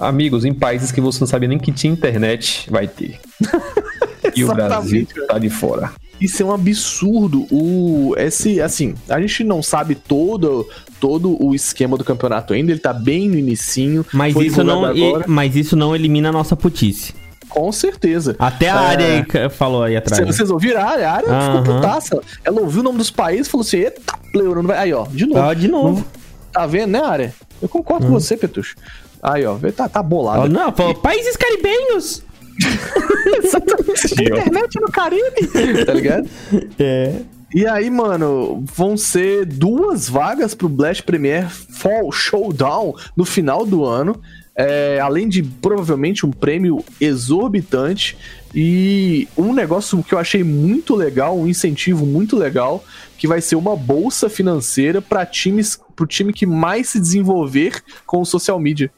[0.00, 3.20] Amigos, em países que você não sabia nem que tinha internet, vai ter.
[4.34, 5.90] E o Brasil tá de fora.
[6.20, 7.46] Isso é um absurdo.
[7.50, 10.66] O esse assim, a gente não sabe todo
[11.00, 14.06] todo o esquema do campeonato ainda, ele tá bem no inicinho.
[14.12, 17.12] Mas foi isso, não, e- agora, mas isso não elimina a nossa putice.
[17.48, 18.34] com certeza.
[18.38, 18.86] Até a É.
[18.86, 20.16] área aí que falou aí atrás.
[20.18, 21.08] Cê- Vocês ouviram a área?
[21.10, 21.58] A área Aham.
[21.62, 22.20] ficou putaça.
[22.44, 24.00] Ela ouviu o nome dos países e falou assim: eita,
[24.32, 24.78] pleuro, não vai.
[24.78, 25.40] Aí, ó, de novo.
[25.40, 26.02] Ah, de novo.
[26.50, 27.34] Tá vendo, né, área?
[27.60, 28.74] Eu concordo com você, Petucho.
[29.22, 30.48] Aí, ó, tá, tá bolado.
[30.48, 32.22] não, falou, países caribenhos.
[34.20, 35.46] Internet no Caribe,
[35.85, 36.29] tá ligado?
[36.79, 37.22] É.
[37.55, 43.85] E aí, mano, vão ser duas vagas pro Blast Premier Fall Showdown no final do
[43.85, 44.18] ano.
[44.55, 48.16] É, além de provavelmente um prêmio exorbitante
[48.55, 52.85] e um negócio que eu achei muito legal, um incentivo muito legal,
[53.16, 58.20] que vai ser uma bolsa financeira para times, pro time que mais se desenvolver com
[58.20, 58.90] o social media.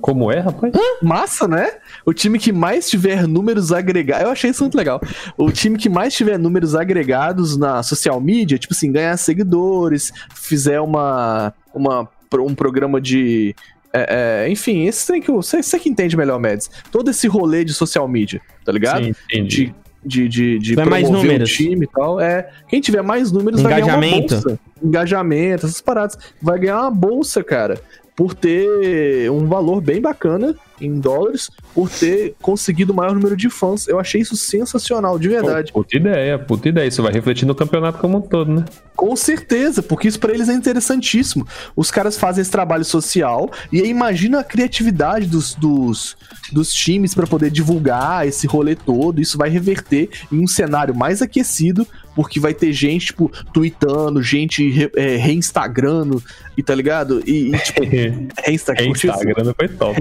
[0.00, 0.72] Como é, rapaz?
[1.02, 1.72] Massa, né?
[2.04, 4.24] O time que mais tiver números agregados.
[4.24, 5.00] Eu achei isso muito legal.
[5.36, 10.80] O time que mais tiver números agregados na social media, tipo assim, ganhar seguidores, fizer
[10.80, 13.54] uma, uma, um programa de.
[13.92, 15.30] é, é, enfim, esse tem que.
[15.32, 16.70] Você, você que entende melhor, Mads.
[16.92, 19.04] Todo esse rolê de social media, tá ligado?
[19.04, 19.74] Sim, entendi.
[20.04, 21.50] de, de, de, de Tiver mais promover números.
[21.50, 22.20] o time e tal.
[22.20, 24.34] É, quem tiver mais números vai ganhar uma Engajamento.
[24.34, 24.60] bolsa.
[24.82, 26.16] Engajamento, essas paradas.
[26.40, 27.80] Vai ganhar uma bolsa, cara,
[28.16, 33.48] por ter um valor bem bacana em dólares, por ter conseguido o maior número de
[33.48, 33.86] fãs.
[33.88, 35.72] Eu achei isso sensacional, de verdade.
[35.72, 36.86] Pô, puta ideia, puta ideia.
[36.86, 38.64] Isso vai refletir no campeonato como um todo, né?
[38.94, 41.46] Com certeza, porque isso pra eles é interessantíssimo.
[41.76, 46.16] Os caras fazem esse trabalho social e aí imagina a criatividade dos, dos,
[46.50, 49.20] dos times pra poder divulgar esse rolê todo.
[49.20, 54.68] Isso vai reverter em um cenário mais aquecido, porque vai ter gente, tipo, tweetando, gente
[54.70, 56.22] re, é, reinstagrando,
[56.56, 57.22] e tá ligado?
[57.26, 57.82] E, e tipo,
[58.42, 58.92] reinstagrando.
[58.92, 60.00] Instagram foi top.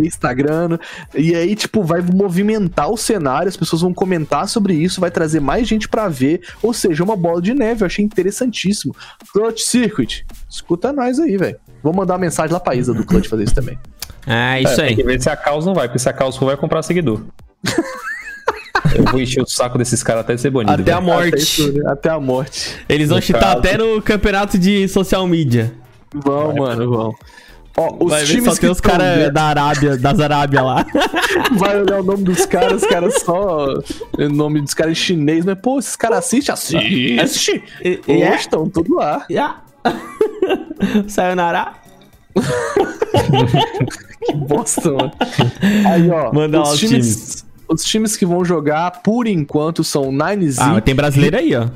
[0.65, 0.79] Instagram.
[1.15, 5.39] E aí, tipo, vai movimentar o cenário, as pessoas vão comentar sobre isso, vai trazer
[5.39, 6.41] mais gente pra ver.
[6.61, 7.83] Ou seja, uma bola de neve.
[7.83, 8.95] Eu achei interessantíssimo.
[9.31, 11.57] Clutch Circuit, escuta nós aí, velho.
[11.83, 13.77] Vou mandar uma mensagem lá pra Isa do Clutch fazer isso também.
[14.27, 15.07] É, isso É, Tem que aí.
[15.07, 17.21] ver se a Caos não vai, porque se a Caos for, vai comprar seguidor.
[18.95, 20.71] Eu vou encher o saco desses caras até ser banido.
[20.81, 21.11] Até a velho.
[21.11, 21.37] Até, morte.
[21.41, 21.83] isso, né?
[21.91, 22.75] Até a morte.
[22.87, 23.57] Eles vão No chutar caso.
[23.59, 25.73] até no campeonato de social media.
[26.13, 27.15] Vão, mano, vão.
[27.77, 30.85] Ó, os Vai times só que tem os caras é da Arábia, das Arábia lá.
[31.57, 33.73] Vai olhar o nome dos caras, os caras só.
[34.17, 36.53] O nome dos caras em chinês, mas, pô, esses caras assistem?
[36.53, 37.19] Assiste!
[37.19, 37.63] Assiste!
[37.83, 38.35] E, yeah.
[38.35, 38.39] É?
[38.39, 39.25] estão tudo lá.
[39.29, 39.33] É?
[39.35, 39.61] Yeah.
[41.07, 41.73] Sayonara.
[44.25, 45.11] que bosta, mano.
[45.87, 46.33] Aí, ó.
[46.33, 47.45] Manda os, times, times.
[47.67, 50.61] Os times que vão jogar, por enquanto, são Nine Z.
[50.61, 51.67] Ah, mas tem brasileiro aí, ó.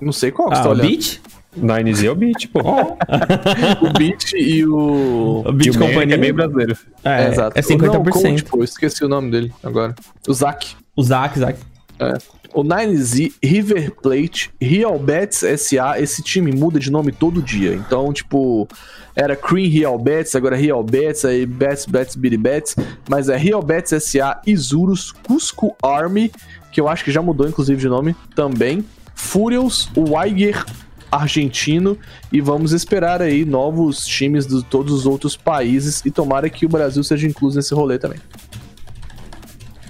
[0.00, 0.88] Não sei qual que você ah, tá olhando.
[0.88, 1.20] Beach?
[1.58, 2.60] 9Z é o Beat, pô.
[3.82, 5.42] o Beat e o.
[5.44, 6.76] O Beat Companhia é bem é brasileiro.
[7.04, 7.58] É, é, exato.
[7.58, 7.92] É 50%.
[7.92, 9.94] Não, como, tipo, pô, esqueci o nome dele agora.
[10.28, 10.76] O Zac.
[10.94, 11.58] O Zac, Zac.
[11.98, 12.18] É.
[12.52, 17.74] O 9Z, River Plate, Real Betis SA, esse time muda de nome todo dia.
[17.74, 18.66] Então, tipo,
[19.14, 22.74] era Cream Real Betis, agora é Real Betis, aí Betis, Betis, Biri Betis.
[23.08, 26.32] Mas é Real Betis SA, Isurus, Cusco Army,
[26.72, 28.84] que eu acho que já mudou inclusive de nome também.
[29.14, 30.64] Furious, Weiger
[31.10, 31.98] argentino
[32.32, 36.68] e vamos esperar aí novos times de todos os outros países e tomara que o
[36.68, 38.18] Brasil seja incluso nesse rolê também.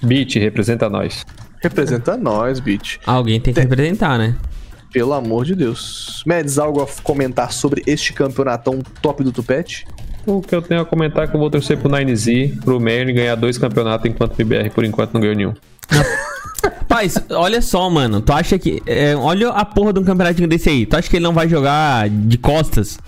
[0.02, 1.24] Beat, representa nós.
[1.62, 2.98] Representa nós, Beat.
[3.04, 3.68] Alguém tem que Tem.
[3.68, 4.35] representar, né?
[4.92, 6.22] Pelo amor de Deus.
[6.26, 9.87] Medes, algo a comentar sobre este campeonatão top do Tupete?
[10.26, 13.12] O que eu tenho a comentar é que eu vou torcer pro 9Z, pro Merne
[13.12, 15.54] ganhar dois campeonatos, enquanto o MBR por enquanto não ganhou nenhum.
[16.88, 18.20] Paz, olha só, mano.
[18.20, 18.83] Tu acha que.
[18.87, 20.87] é, olha a porra de um campeonatinho desse aí.
[20.87, 22.98] Tu acha que ele não vai jogar de costas?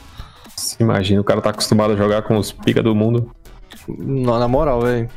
[0.57, 3.31] Se Imagina, o cara tá acostumado a jogar com os pica do mundo.
[3.88, 5.09] Não, na moral, velho.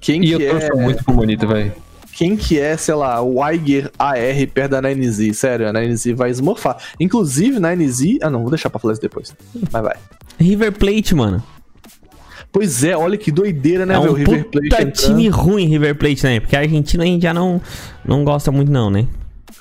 [0.00, 1.72] Quem E eu que torço é, muito pro Bonito, velho.
[2.12, 4.16] quem que é, sei lá, o Weiger AR
[4.54, 5.34] perto da 9Z?
[5.34, 6.76] Sério, a 9Z vai esmorfar.
[6.98, 8.18] Inclusive, 9Z...
[8.22, 9.34] Ah, não, vou deixar pra falar isso depois.
[9.70, 9.96] Mas vai.
[10.38, 11.42] River Plate, mano.
[12.52, 15.94] Pois é, olha que doideira, né, É um O River Plate puta time ruim, River
[15.94, 16.40] Plate, né?
[16.40, 17.60] Porque a Argentina a gente já não,
[18.04, 19.06] não gosta muito, não, né?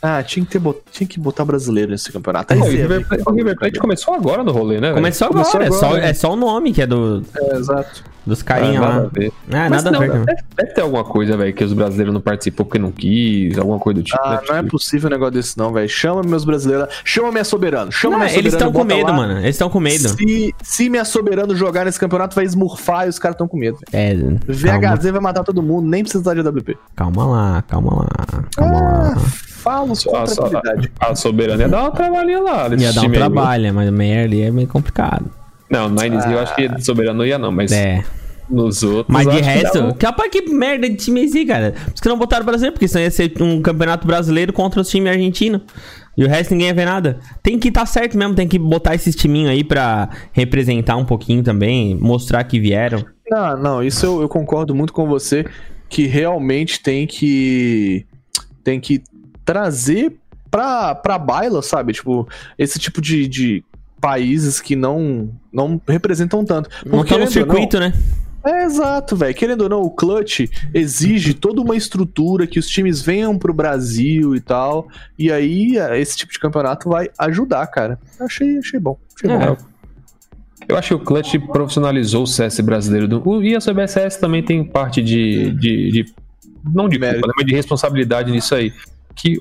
[0.02, 0.80] Ah, tinha que, ter bot...
[0.92, 2.54] tinha que botar brasileiro nesse campeonato.
[2.54, 4.94] Aí Pô, o River ver Plate, o River Plate começou agora no rolê, né?
[4.94, 6.10] Começou, Começou agora, é, agora, só, né?
[6.10, 8.04] é só o nome que é do, É, exato.
[8.26, 9.10] dos carinha Ah, lá.
[9.52, 12.14] Ah, Mas nada não, a ver, deve, deve ter alguma coisa, velho, que os brasileiros
[12.14, 14.20] não participou porque não quis, alguma coisa do tipo.
[14.22, 14.70] Ah, deve não é ter.
[14.70, 15.90] possível um negócio desse não, velho.
[15.90, 16.88] Chama meus brasileiros.
[17.04, 17.92] Chama minha soberano.
[17.92, 18.70] Chama Não, minha eles soberano.
[18.70, 19.14] estão com medo, lá.
[19.16, 19.40] mano.
[19.40, 20.10] Eles estão com medo.
[20.10, 23.78] Se, se minha soberano jogar nesse campeonato, vai esmurfar e os caras estão com medo.
[23.92, 26.78] É, calma, VHZ vai matar todo mundo, nem precisa de AWP.
[26.96, 28.08] calma lá, calma lá,
[28.56, 29.22] calma Ah, lá.
[29.66, 30.92] Falo com A, tranquilidade.
[31.00, 32.68] a, a soberana ia dar uma trabalhinha lá.
[32.78, 35.30] Ia dar um trabalho, mas meio ali é meio complicado.
[35.70, 38.04] Não, no 9Z eu acho que de soberano não ia, não, mas É.
[38.50, 39.08] nos outros.
[39.14, 41.72] Mas de que resto, dava- capaz que merda de time esse, cara.
[41.72, 44.80] Por isso que não botaram o brasileiro, porque senão ia ser um campeonato brasileiro contra
[44.80, 45.62] os times argentinos.
[46.18, 47.20] E o resto ninguém ia ver nada.
[47.44, 51.42] Tem que estar certo mesmo, tem que botar esses timinhos aí pra representar um pouquinho
[51.44, 53.04] também, mostrar que vieram.
[53.30, 55.46] Não, não, isso eu, eu concordo muito com você
[55.90, 58.06] que realmente tem que
[58.64, 59.02] tem que
[59.46, 60.18] trazer
[60.52, 61.94] pra, pra baila, sabe?
[61.94, 62.28] Tipo,
[62.58, 63.64] esse tipo de, de
[64.02, 66.70] países que não não representam tanto.
[66.86, 67.94] Não tá no ou não- circuito, né?
[68.48, 69.34] É exato, velho.
[69.34, 74.36] Querendo ou não, o Clutch exige toda uma estrutura que os times venham pro Brasil
[74.36, 74.88] e tal.
[75.18, 77.98] E aí, é, esse tipo de campeonato vai ajudar, cara.
[78.20, 79.00] Achei, achei bom.
[79.16, 79.48] Achei É.
[79.48, 79.58] bom.
[80.68, 83.08] Eu acho que o Clutch profissionalizou o CS brasileiro.
[83.08, 85.50] Do, e a CBSS também tem parte de.
[85.54, 86.14] de, de-
[86.72, 87.28] não de Mérito.
[87.28, 88.72] né, mas de responsabilidade nisso aí.
[89.16, 89.38] Que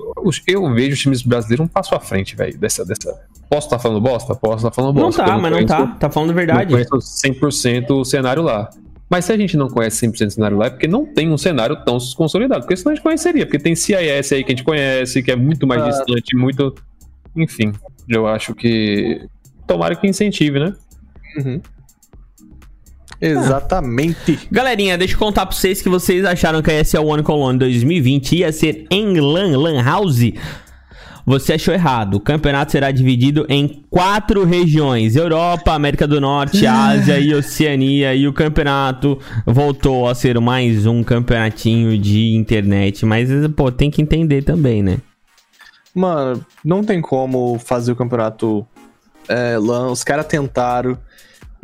[0.47, 2.57] eu vejo os times brasileiros um passo à frente, velho.
[2.59, 3.13] Dessa, dessa.
[3.51, 4.35] Posso estar falando bosta?
[4.35, 5.25] Posso estar falando Não bosta.
[5.25, 5.87] tá, eu mas não conheço- tá.
[5.99, 6.71] Tá falando a Não verdade.
[6.73, 8.71] conheço 100% o cenário lá.
[9.11, 11.37] Mas se a gente não conhece 100% o cenário lá, é porque não tem um
[11.37, 12.63] cenário tão consolidado.
[12.63, 13.45] Porque senão a gente conheceria.
[13.45, 15.89] Porque tem CIS aí que a gente conhece, que é muito mais Ah.
[15.91, 16.75] distante, muito.
[17.37, 17.73] Enfim,
[18.09, 19.27] eu acho que.
[19.67, 20.75] Tomara que incentive, né?
[21.37, 21.61] Uhum.
[23.27, 24.39] Exatamente.
[24.51, 28.37] Galerinha, deixa eu contar pra vocês que vocês acharam que a ESL One Colony 2020
[28.37, 30.33] ia ser em LAN, LAN House.
[31.27, 32.17] Você achou errado.
[32.17, 38.15] O campeonato será dividido em quatro regiões: Europa, América do Norte, Ásia e Oceania.
[38.15, 43.07] E o campeonato voltou a ser mais um campeonatinho de internet.
[43.07, 44.99] Mas, pô, tem que entender também, né?
[45.95, 48.67] Mano, não tem como fazer o campeonato
[49.27, 49.91] é, LAN.
[49.91, 50.99] Os caras tentaram.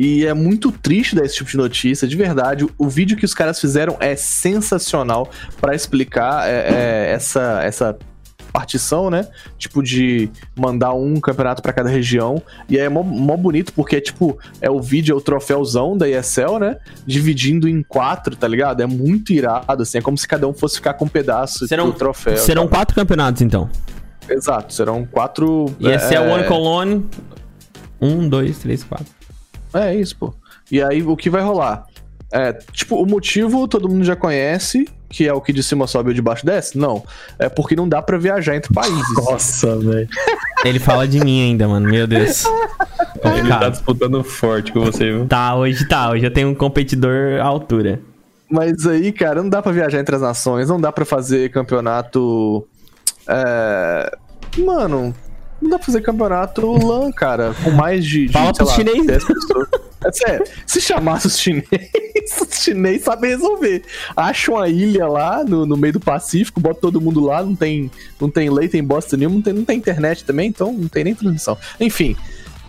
[0.03, 2.67] E é muito triste dar esse tipo de notícia, de verdade.
[2.79, 5.29] O vídeo que os caras fizeram é sensacional
[5.61, 7.99] pra explicar é, é, essa, essa
[8.51, 9.29] partição, né?
[9.59, 12.43] Tipo, de mandar um campeonato pra cada região.
[12.67, 16.59] E é mó, mó bonito, porque, tipo, é o vídeo, é o troféuzão da ESL,
[16.59, 16.79] né?
[17.05, 18.81] Dividindo em quatro, tá ligado?
[18.83, 19.99] É muito irado, assim.
[19.99, 22.39] É como se cada um fosse ficar com um pedaço Serão- do troféu.
[22.39, 22.79] Serão tá?
[22.79, 23.69] quatro campeonatos, então.
[24.27, 25.67] Exato, serão quatro.
[25.79, 27.07] ESL é, One Colony.
[28.01, 29.20] Um, dois, três, quatro.
[29.75, 30.35] É isso, pô.
[30.71, 31.87] E aí o que vai rolar?
[32.33, 36.11] É, tipo, o motivo todo mundo já conhece, que é o que de cima sobe
[36.11, 36.79] e o de baixo desce?
[36.79, 37.03] Não.
[37.39, 39.15] É porque não dá pra viajar entre países.
[39.17, 40.09] Nossa, velho.
[40.65, 41.89] Ele fala de mim ainda, mano.
[41.89, 42.45] Meu Deus.
[43.25, 45.27] Ele tá disputando forte com você, viu?
[45.27, 46.11] Tá, hoje tá.
[46.11, 48.01] Hoje eu tenho um competidor à altura.
[48.49, 52.67] Mas aí, cara, não dá pra viajar entre as nações, não dá pra fazer campeonato.
[53.29, 54.17] É...
[54.59, 55.15] Mano,
[55.61, 58.27] não dá pra fazer campeonato LAN, cara, com mais de.
[58.27, 59.07] de Fala sei lá, chinês.
[59.07, 59.69] 10 pessoas.
[60.03, 61.69] É se chamasse os chineses,
[62.41, 63.83] os chineses sabem resolver.
[64.17, 67.91] Acha uma ilha lá no, no meio do Pacífico, bota todo mundo lá, não tem,
[68.19, 71.05] não tem lei, tem bosta nenhuma, não tem, não tem internet também, então não tem
[71.05, 71.57] nem transmissão.
[71.79, 72.17] Enfim,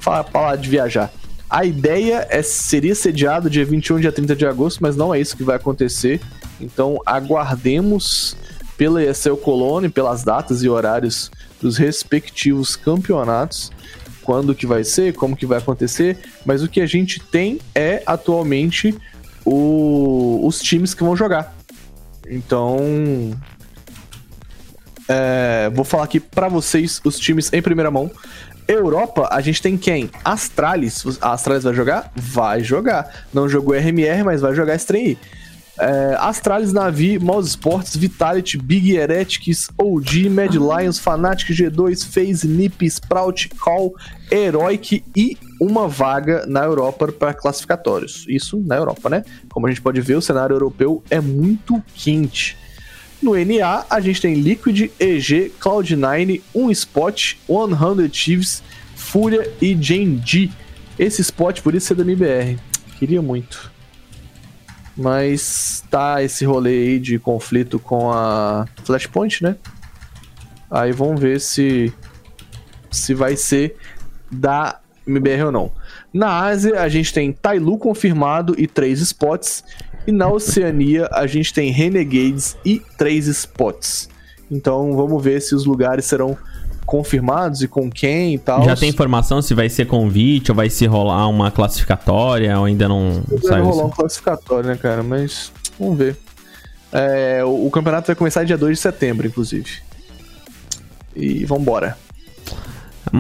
[0.02, 1.12] fala, falar de viajar.
[1.50, 5.38] A ideia é, seria sediado dia 21 dia 30 de agosto, mas não é isso
[5.38, 6.20] que vai acontecer.
[6.60, 8.36] Então aguardemos
[8.78, 13.72] pela ESL Colônia, pelas datas e horários dos respectivos campeonatos,
[14.24, 18.02] quando que vai ser, como que vai acontecer, mas o que a gente tem é
[18.06, 18.98] atualmente
[19.46, 21.56] o- os times que vão jogar.
[22.30, 22.78] Então,
[25.08, 28.10] é, vou falar aqui pra vocês os times em primeira mão.
[28.68, 30.10] Europa, a gente tem quem?
[30.24, 31.04] Astralis.
[31.20, 32.12] A Astralis vai jogar?
[32.16, 33.26] Vai jogar.
[33.34, 35.18] Não jogou RMR, mas vai jogar aí.
[35.82, 42.86] É, Astralis, Navi, Mouse Sports, Vitality, Big Heretics, OG, Mad Lions, Fnatic, G2, FaZe, NiP,
[42.86, 43.96] Sprout, Call,
[44.32, 48.26] Heroic e uma vaga na Europa para classificatórios.
[48.30, 49.26] Isso na Europa, né?
[49.50, 52.56] Como a gente pode ver, o cenário europeu é muito quente.
[53.20, 58.64] No NA, a gente tem Liquid, EG, Cloud9, 1 Spot, 100 Thieves,
[58.96, 60.52] Fúria e Genji.
[60.98, 62.60] Esse spot por isso ser da MBR.
[63.00, 63.72] Queria muito.
[64.96, 69.56] Mas tá esse rolê aí de conflito com a Flashpoint, né?
[70.70, 71.94] Aí vamos ver se
[72.90, 73.78] se vai ser
[74.30, 75.72] da MBR ou não.
[76.14, 79.64] Na Ásia, a gente tem Tailu confirmado e três spots.
[80.06, 84.10] E na Oceania, a gente tem Renegades e três spots.
[84.50, 86.38] Então vamos ver se os lugares serão
[86.92, 88.66] confirmados e com quem e tal.
[88.66, 92.86] Já tem informação se vai ser convite ou vai se rolar uma classificatória ou ainda
[92.86, 93.96] não Deve saiu rolar um isso?
[93.96, 95.02] classificatório, né, cara?
[95.02, 96.18] Mas vamos ver.
[96.92, 99.72] É, o, o campeonato vai começar dia 2 de setembro, inclusive.
[101.16, 101.98] E vambora.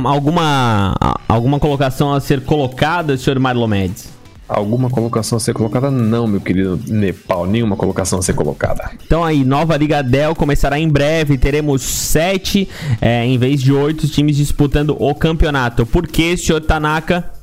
[0.03, 0.93] Alguma,
[1.29, 4.09] alguma colocação a ser colocada, senhor Marlon Mendes?
[4.53, 5.89] Alguma colocação a ser colocada?
[5.89, 8.91] Não, meu querido Nepal, nenhuma colocação a ser colocada.
[9.05, 11.37] Então aí, nova Liga Dell começará em breve.
[11.37, 12.67] Teremos sete,
[12.99, 15.85] é, em vez de oito, times disputando o campeonato.
[15.85, 17.40] Por que, senhor Tanaka?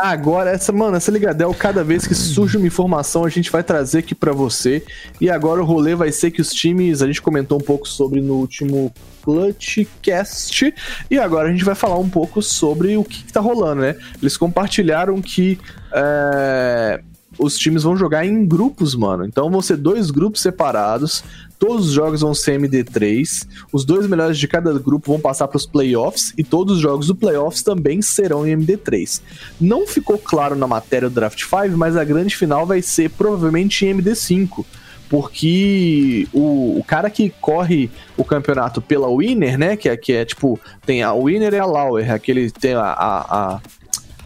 [0.00, 3.98] Agora, essa, mano, essa Ligadel, cada vez que surge uma informação, a gente vai trazer
[3.98, 4.84] aqui pra você.
[5.20, 8.20] E agora o rolê vai ser que os times, a gente comentou um pouco sobre
[8.20, 10.72] no último Clutchcast.
[11.10, 13.96] E agora a gente vai falar um pouco sobre o que, que tá rolando, né?
[14.22, 15.58] Eles compartilharam que
[15.92, 17.00] é,
[17.38, 19.24] os times vão jogar em grupos, mano.
[19.24, 21.22] Então vão ser dois grupos separados.
[21.58, 23.46] Todos os jogos vão ser MD3.
[23.72, 26.32] Os dois melhores de cada grupo vão passar para os playoffs.
[26.38, 29.20] E todos os jogos do playoffs também serão em MD3.
[29.60, 33.84] Não ficou claro na matéria do Draft 5, mas a grande final vai ser provavelmente
[33.86, 34.64] em MD5.
[35.08, 39.74] Porque o, o cara que corre o campeonato pela Winner, né?
[39.76, 42.12] Que é, que é tipo, tem a Winner e a Lauer.
[42.12, 43.60] Aquele tem a- a- a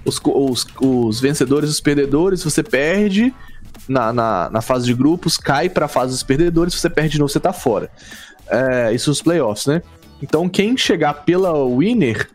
[0.05, 3.33] os, os, os vencedores e os perdedores, você perde
[3.89, 7.31] na, na, na fase de grupos, cai pra fase dos perdedores, você perde de novo,
[7.31, 7.91] você tá fora.
[8.49, 9.83] É, isso nos playoffs, né?
[10.23, 12.29] Então quem chegar pela winner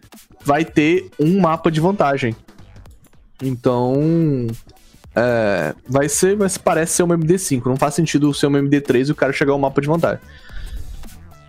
[0.44, 2.36] vai ter um mapa de vantagem.
[3.42, 4.48] Então.
[5.16, 7.66] é, vai ser, mas parece ser uma MD5.
[7.66, 10.20] Não faz sentido ser uma MD3 e o cara chegar ao mapa de vantagem.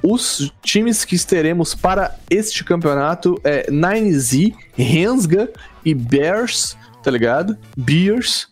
[0.02, 5.50] Os times que teremos para este campeonato é 9Z, Rensga
[5.84, 7.56] e Bears, tá ligado?
[7.76, 8.48] Bears,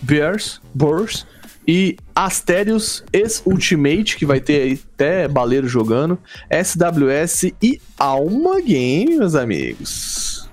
[0.00, 1.26] Bears, Bears
[1.66, 6.18] e Asterios ex-Ultimate, que vai ter aí até baleiro jogando,
[6.50, 10.48] SWS e Alma Game, meus amigos.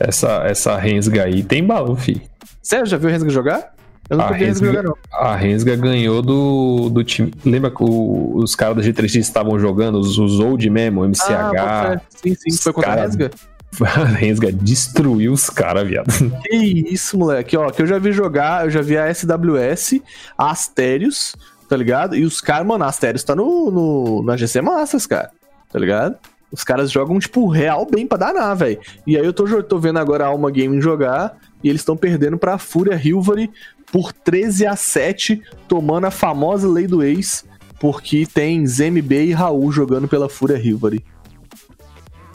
[0.00, 2.22] Essa, essa Rensga aí tem baú, fi.
[2.62, 3.73] Sério, já viu o Rensga jogar?
[4.10, 4.96] Eu nunca A Rensga jogar, não.
[5.12, 7.32] a Rensga ganhou do, do time.
[7.44, 11.30] Lembra que o- os caras da G3X estavam jogando, os, os Old mesmo, MCH.
[11.58, 13.30] Ah, sim, sim, foi contra a cara- Rensga?
[13.84, 16.06] a Rensga destruiu os caras, viado.
[16.44, 17.56] Que isso, moleque.
[17.56, 20.00] Ó, que eu já vi jogar, eu já vi a SWS,
[20.38, 21.34] a Asterios,
[21.68, 22.14] tá ligado?
[22.14, 25.30] E os caras, mano, a Asterios tá no, no, na GC Masters, cara.
[25.72, 26.16] Tá ligado?
[26.52, 28.78] Os caras jogam, tipo, real bem pra danar, velho.
[29.04, 32.38] E aí eu tô, tô vendo agora a Alma Gaming jogar e eles estão perdendo
[32.38, 33.50] pra Fúria Hilvari
[33.94, 37.44] por 13 a 7, tomando a famosa lei do ex,
[37.78, 41.04] porque tem ZMB e Raul jogando pela Fúria Hilvari.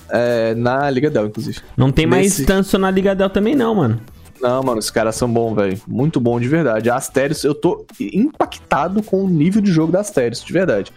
[0.10, 1.60] É, na Liga Dell, inclusive.
[1.76, 4.00] Não tem mais Nesse- tanso na Liga Dell também, não, mano.
[4.42, 5.82] Não, mano, os caras são bons, velho.
[5.86, 6.90] Muito bom de verdade.
[6.90, 10.94] A Asterios, eu tô impactado com o nível de jogo da Asterios, de verdade.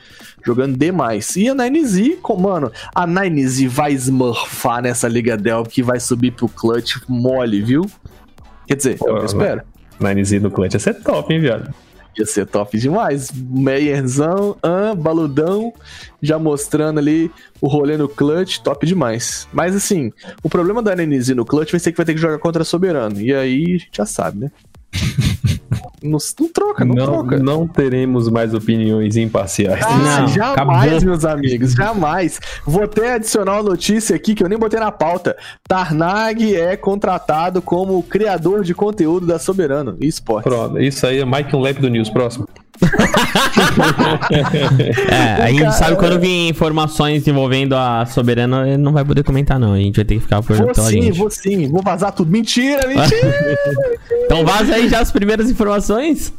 [0.46, 1.34] Jogando demais.
[1.34, 6.30] E a 9Z, com, mano, a 9Z vai smurfar nessa Liga Dell que vai subir
[6.30, 7.84] pro clutch mole, viu?
[8.68, 9.62] Quer dizer, é o que eu Pô, espero.
[10.02, 11.72] Ninezinho no clutch ia ser top, hein, viado?
[12.18, 13.30] Ia ser top demais.
[13.32, 15.72] Meyerzão, ah, baludão,
[16.20, 19.48] já mostrando ali o rolê no clutch, top demais.
[19.52, 20.12] Mas assim,
[20.42, 22.64] o problema da NNZ no clutch vai ser que vai ter que jogar contra a
[22.64, 23.20] Soberano.
[23.20, 24.50] E aí a gente já sabe, né?
[26.02, 27.38] não, não troca, não, Não, troca.
[27.38, 29.84] não teremos mais opiniões imparciais.
[29.84, 31.04] Ah, Não, jamais, acabou.
[31.06, 32.40] meus amigos, jamais.
[32.66, 35.36] Vou até adicionar uma notícia aqui que eu nem botei na pauta.
[35.66, 40.52] Tarnag é contratado como criador de conteúdo da Soberano Esportes.
[40.52, 42.46] Pronto, isso aí é Mike Lab do News próximo.
[45.10, 49.58] É, a gente sabe quando vir informações envolvendo a Soberana, ele não vai poder comentar,
[49.58, 49.74] não.
[49.74, 51.18] A gente vai ter que ficar por Vou pela sim, gente.
[51.18, 52.30] vou sim, vou vazar tudo.
[52.30, 53.12] Mentira, mentira!
[54.24, 56.32] Então vaza aí já as primeiras informações.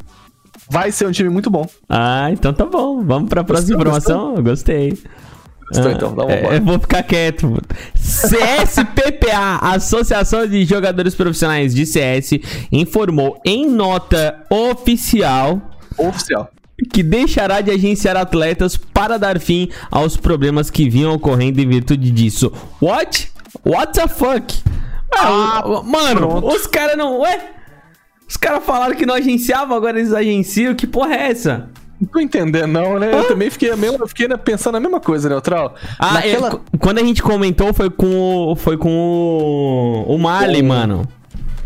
[0.68, 1.66] Vai ser um time muito bom.
[1.88, 3.04] Ah, então tá bom.
[3.04, 4.36] Vamos pra próxima Gostou, informação?
[4.36, 4.98] Eu Gostei.
[5.68, 6.56] Gostou, Ah, então, vamos é, embora.
[6.56, 7.56] eu vou ficar quieto.
[7.94, 12.32] CSPPA, Associação de Jogadores Profissionais de CS,
[12.72, 15.60] informou em nota oficial
[15.98, 16.50] Oficial.
[16.92, 22.10] que deixará de agenciar atletas para dar fim aos problemas que vinham ocorrendo em virtude
[22.10, 22.52] disso.
[22.82, 23.30] What?
[23.64, 24.54] What the fuck?
[25.16, 26.46] Ah, mano, pronto.
[26.48, 27.20] os caras não.
[27.20, 27.50] Ué?
[28.28, 30.74] Os caras falaram que não agenciavam, agora eles agenciam.
[30.74, 31.68] Que porra é essa?
[32.00, 33.14] Não tô entendendo, não, né?
[33.14, 35.76] Eu também fiquei, a mesma, eu fiquei né, pensando a mesma coisa, Neutral.
[35.98, 36.48] Ah, Naquela...
[36.48, 41.06] é, qu- quando a gente comentou foi com o, foi com o, o Com- mano.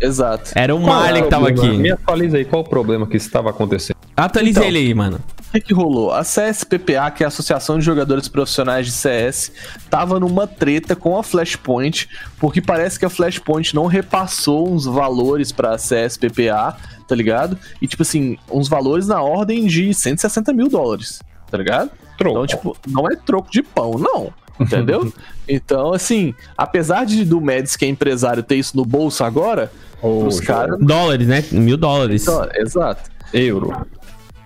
[0.01, 0.51] Exato.
[0.55, 1.69] Era o é Marley que tava aqui.
[1.77, 3.97] Me atualiza aí qual o problema que estava acontecendo.
[4.15, 4.69] Atualiza Então.
[4.69, 5.19] ele aí, mano.
[5.49, 6.11] O que, que rolou?
[6.11, 9.51] A CSPPA, que é a Associação de Jogadores Profissionais de CS,
[9.89, 15.51] tava numa treta com a Flashpoint, porque parece que a Flashpoint não repassou uns valores
[15.51, 16.77] pra CSPPA,
[17.07, 17.57] tá ligado?
[17.81, 21.19] E, tipo assim, uns valores na ordem de 160 mil dólares,
[21.49, 21.89] tá ligado?
[22.15, 22.43] Troco.
[22.43, 24.31] Então, tipo, não é troco de pão, não.
[24.59, 25.11] Entendeu?
[25.47, 30.25] então, assim, apesar de do Mads, que é empresário, ter isso no bolso agora, Ô,
[30.25, 30.77] os caras.
[30.79, 31.43] Dólares, né?
[31.51, 32.23] Mil dólares.
[32.23, 33.09] Então, exato.
[33.33, 33.85] Euro.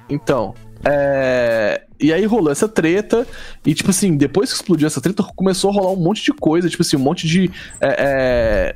[0.10, 0.54] Então,
[0.84, 1.82] é...
[2.00, 3.26] E aí rolou essa treta,
[3.66, 6.70] e tipo assim, depois que explodiu essa treta, começou a rolar um monte de coisa,
[6.70, 7.50] tipo assim, um monte de.
[7.80, 8.76] é, é,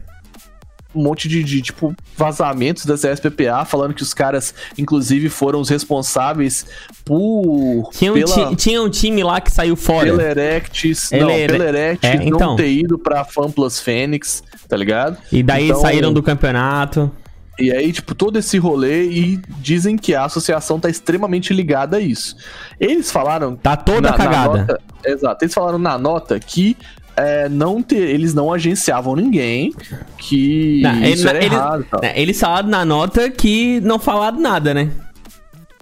[0.96, 5.70] Um monte de, de, tipo, vazamentos da CSPPA, falando que os caras, inclusive, foram os
[5.70, 6.66] responsáveis
[7.06, 7.90] por.
[7.94, 10.06] Tinha um, pela, ti- tinha um time lá que saiu fora.
[10.08, 11.10] pela Erectis.
[11.12, 12.40] Não, Ele- pela é, então.
[12.50, 15.18] não ter ido pra Fan Plus Fênix, tá ligado?
[15.32, 17.12] E daí Então- saíram do campeonato.
[17.60, 22.00] E aí, tipo, todo esse rolê e dizem que a associação tá extremamente ligada a
[22.00, 22.36] isso.
[22.80, 23.56] Eles falaram.
[23.56, 24.58] Tá toda na- na cagada.
[24.60, 25.44] nota- exato.
[25.44, 26.78] Eles falaram na nota que
[27.18, 29.74] é, não ter, eles não agenciavam ninguém,
[30.18, 31.82] que Não, ele- isso era eles- errado.
[31.82, 32.02] e tal.
[32.02, 34.90] né, Eles falaram na nota que não falaram nada, né?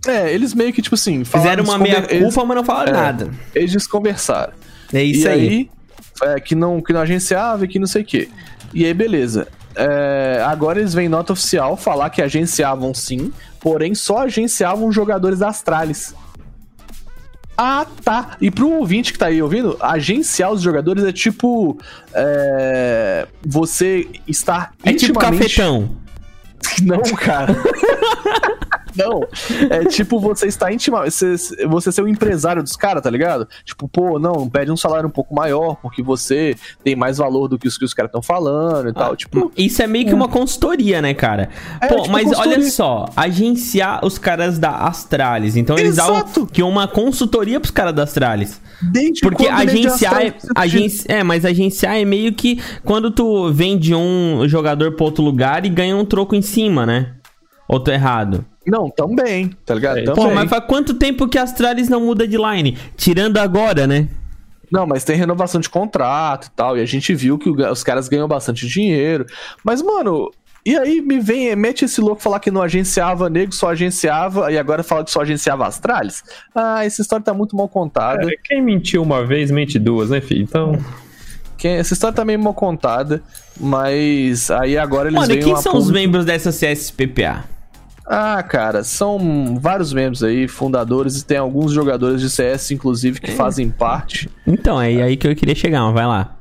[0.07, 2.95] É, eles meio que, tipo assim, falaram- Fizeram uma meia-culpa, mas não falaram é.
[2.95, 3.23] nada.
[3.25, 4.53] Eles, eles desconversaram.
[4.93, 5.47] É isso e aí.
[5.49, 5.69] aí,
[6.35, 8.29] é, que, não, que não agenciava e que não sei o quê.
[8.73, 9.47] E aí, beleza.
[9.75, 15.49] É, agora eles vêm nota oficial falar que agenciavam sim, porém só agenciavam jogadores da
[15.49, 16.13] Astralis.
[17.57, 18.35] Ah, tá.
[18.41, 21.77] E pro ouvinte que tá aí ouvindo, agenciar os jogadores é tipo.
[22.13, 25.95] é, você estar É tipo intimamente- cafetão.
[26.83, 27.55] Não, cara.
[28.97, 29.21] não.
[29.69, 31.11] É tipo você estar intimamente.
[31.11, 33.47] Você, você ser o empresário dos caras, tá ligado?
[33.63, 37.57] Tipo, pô, não, pede um salário um pouco maior, porque você tem mais valor do
[37.57, 39.15] que os que os caras estão falando e tal.
[39.15, 41.49] Tipo, Isso é meio que uma consultoria, né, cara?
[41.81, 42.57] É, Pô, tipo mas consultoria.
[42.59, 45.55] olha só, agenciar os caras da Astralis.
[45.55, 46.45] Então eles Exato.
[46.45, 48.59] que uma consultoria pros caras da Astralis.
[48.81, 53.93] desde Porque agenciar é, está- agenci- é, mas agenciar é meio que quando tu vende
[53.95, 57.11] um jogador pra outro lugar e ganha um troco em cima, né?
[57.67, 58.45] Ou tô errado?
[58.65, 59.97] Não, também, tá ligado?
[59.99, 60.23] É, também.
[60.23, 62.77] Pô, mas faz quanto tempo que a Astralis não muda de line?
[62.95, 64.07] Tirando agora, né?
[64.71, 66.77] Não, mas tem renovação de contrato e tal.
[66.77, 69.25] E a gente viu que os caras ganham bastante dinheiro.
[69.63, 70.31] Mas, mano,
[70.65, 74.57] e aí me vem, mete esse louco falar que não agenciava nego, só agenciava, e
[74.57, 76.23] agora fala que só agenciava Astralis?
[76.55, 78.27] Ah, essa história tá muito mal contada.
[78.27, 80.41] É, quem mentiu uma vez, mente duas, né, filho?
[80.41, 80.75] Então,
[81.57, 83.21] Que- essa história tá meio mal contada,
[83.59, 87.45] mas aí agora eles Mano, e quem são os membros dessa CSPPA?
[88.07, 93.31] Ah, cara, são vários membros aí, fundadores, e tem alguns jogadores de CS, inclusive, que
[93.31, 94.29] fazem parte.
[94.45, 96.35] Então, é aí que eu queria chegar, vai lá.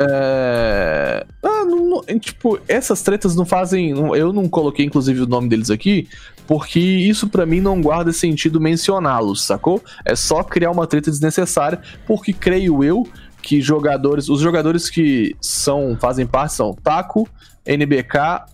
[0.00, 1.26] É...
[1.44, 3.90] Ah, não- não- tipo, essas tretas não fazem.
[3.90, 6.08] Eu não coloquei, inclusive, o nome deles aqui,
[6.46, 9.82] porque isso pra mim não guarda sentido mencioná-los, sacou?
[10.06, 13.06] É só criar uma treta desnecessária, porque creio eu
[13.42, 14.30] que jogadores.
[14.30, 17.28] Os jogadores que são fazem parte são Taco,
[17.66, 18.44] NBK,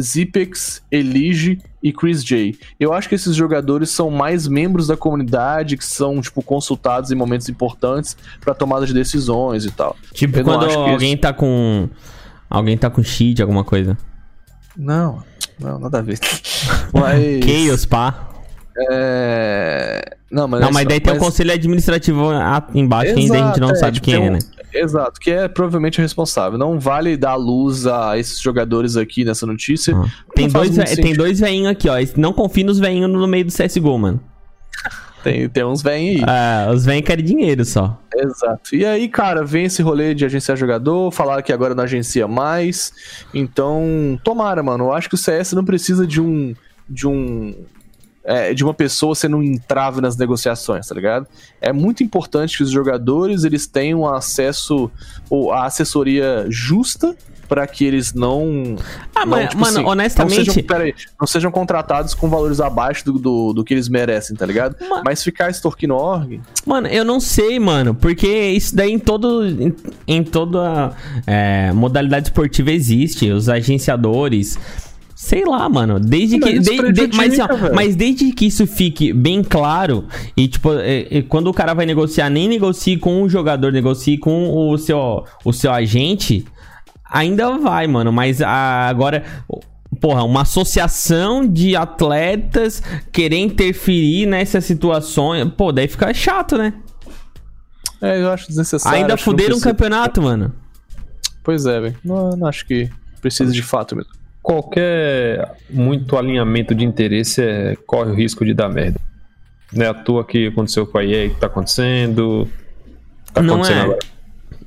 [0.00, 2.58] Zipex, Elige e Chris J.
[2.78, 7.14] Eu acho que esses jogadores são mais membros da comunidade, que são, tipo, consultados em
[7.14, 9.96] momentos importantes pra tomada de decisões e tal.
[10.12, 11.88] Tipo, Eu quando alguém tá com.
[12.48, 13.96] Alguém tá com cheat, alguma coisa.
[14.76, 15.22] Não,
[15.58, 16.18] não, nada a ver.
[16.92, 17.44] Mas.
[17.68, 18.28] Chaos, pá.
[18.90, 20.16] É...
[20.30, 20.60] Não, mas.
[20.60, 22.30] Não, mas daí tem o mas- conselho administrativo
[22.74, 24.38] embaixo que ainda a gente Exato, não é, sabe tipo, quem é, um- né?
[24.72, 26.58] Exato, que é provavelmente o responsável.
[26.58, 29.94] Não vale dar luz a esses jogadores aqui nessa notícia.
[29.96, 30.06] Ah.
[30.34, 31.16] Tem, dois, tem sentido.
[31.18, 31.94] dois veinhos aqui, ó.
[32.16, 34.20] Não confie nos veinhos no meio do CSGO, mano.
[35.22, 36.24] Tem, tem uns vem aí.
[36.26, 38.00] Ah, os veinhos querem dinheiro só.
[38.16, 38.74] Exato.
[38.74, 42.92] E aí, cara, vem esse rolê de agenciar jogador, falaram que agora não agencia mais.
[43.34, 44.84] Então, tomara, mano.
[44.84, 46.54] Eu acho que o CS não precisa de um.
[46.88, 47.54] de um.
[48.24, 51.26] É, de uma pessoa sendo um entrave nas negociações, tá ligado?
[51.60, 54.90] É muito importante que os jogadores eles tenham acesso
[55.28, 57.16] ou a assessoria justa
[57.48, 58.76] para que eles não.
[59.12, 60.46] Ah, não, mas, tipo mano, assim, honestamente.
[60.46, 64.46] Não sejam, não sejam contratados com valores abaixo do, do, do que eles merecem, tá
[64.46, 64.76] ligado?
[64.88, 66.40] Ma- Mas ficar extorquindo org.
[66.64, 69.74] Mano, eu não sei, mano, porque isso daí em todo em,
[70.06, 70.92] em toda
[71.26, 74.56] é, modalidade esportiva existe, os agenciadores,
[75.22, 78.66] sei lá, mano, desde que isso de- de- mas, assim, ó, mas desde que isso
[78.66, 83.22] fique bem claro e tipo, é, é, quando o cara vai negociar, nem negocie com
[83.22, 86.44] o jogador, negocie com o seu o seu agente,
[87.04, 89.22] ainda vai, mano, mas a- agora
[90.00, 92.80] Porra, uma associação de atletas
[93.12, 95.46] querer interferir nessas situações.
[95.56, 96.72] Pô, daí fica chato, né?
[98.00, 98.98] É, eu acho desnecessário.
[99.00, 99.70] Ainda acho fuderam um precisa.
[99.70, 100.54] campeonato, mano.
[101.42, 101.96] Pois é, velho.
[102.04, 102.88] Não, não acho que
[103.20, 104.10] precisa de fato mesmo.
[104.42, 108.98] Qualquer muito alinhamento de interesse é- corre o risco de dar merda.
[109.72, 112.48] Não é à toa que aconteceu com a EA, que tá acontecendo.
[113.32, 113.82] Tá Não acontecendo é.
[113.84, 113.98] agora.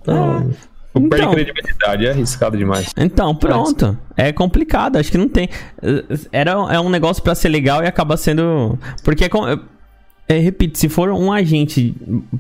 [0.02, 0.54] Então,
[1.10, 1.32] perde Então.
[1.34, 2.94] credibilidade, é arriscado demais.
[2.96, 3.98] Então, pronto.
[4.16, 5.50] É complicado, acho que não tem.
[6.32, 8.78] Era, é um negócio pra ser legal e acaba sendo.
[9.04, 9.30] Porque é,
[10.34, 11.94] é, repito, se for um agente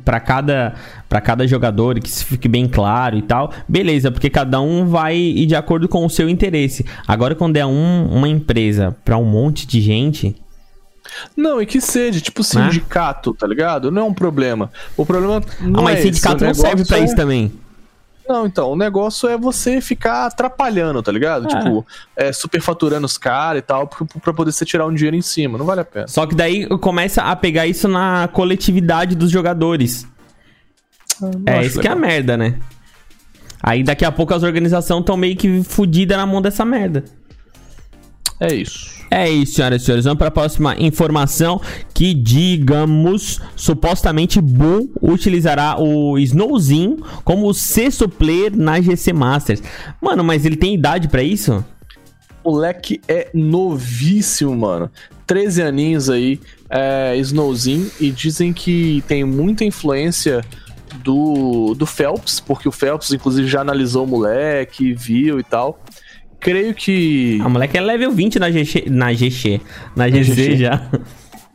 [0.03, 0.73] pra cada
[1.07, 5.15] para cada jogador que isso fique bem claro e tal, beleza, porque cada um vai
[5.15, 6.83] ir de acordo com o seu interesse.
[7.07, 10.35] Agora quando é um- uma empresa pra um monte de gente,
[11.37, 12.45] Não, e que seja, tipo Né?
[12.45, 13.91] sindicato, tá ligado?
[13.91, 14.71] Não é um problema.
[14.97, 17.51] O problema não ah, mas é esse, sindicato o não serve é- isso também.
[18.27, 21.45] Não, então, o negócio é você ficar atrapalhando, tá ligado?
[21.45, 21.47] É.
[21.49, 25.21] Tipo, é, superfaturando os caras e tal, pra, pra poder você tirar um dinheiro em
[25.21, 25.57] cima.
[25.57, 26.07] Não vale a pena.
[26.07, 30.07] Só que daí começa a pegar isso na coletividade dos jogadores.
[31.21, 32.09] Não É isso que é a legal.
[32.09, 32.59] merda, né?
[33.61, 37.05] Aí daqui a pouco as organizações estão meio que fodidas na mão dessa merda.
[38.43, 38.91] É isso.
[39.09, 40.05] É isso, senhoras e senhores.
[40.05, 41.61] Vamos para a próxima informação
[41.93, 49.63] que, digamos, supostamente Boom utilizará o Snowzinho como o sexto player na GC Masters.
[50.01, 51.63] Mano, mas ele tem idade pra isso?
[52.43, 54.91] Moleque é novíssimo, mano.
[55.25, 56.39] 13 aninhos aí,
[56.69, 60.43] é, Snowzinho, e dizem que tem muita influência
[61.03, 65.79] do, do Phelps, porque o Phelps, inclusive, já analisou o moleque, viu e tal.
[66.43, 67.39] Creio que.
[67.41, 69.61] A moleque é level 20 na GC, na GC,
[69.95, 70.57] na GC.
[70.57, 70.81] já.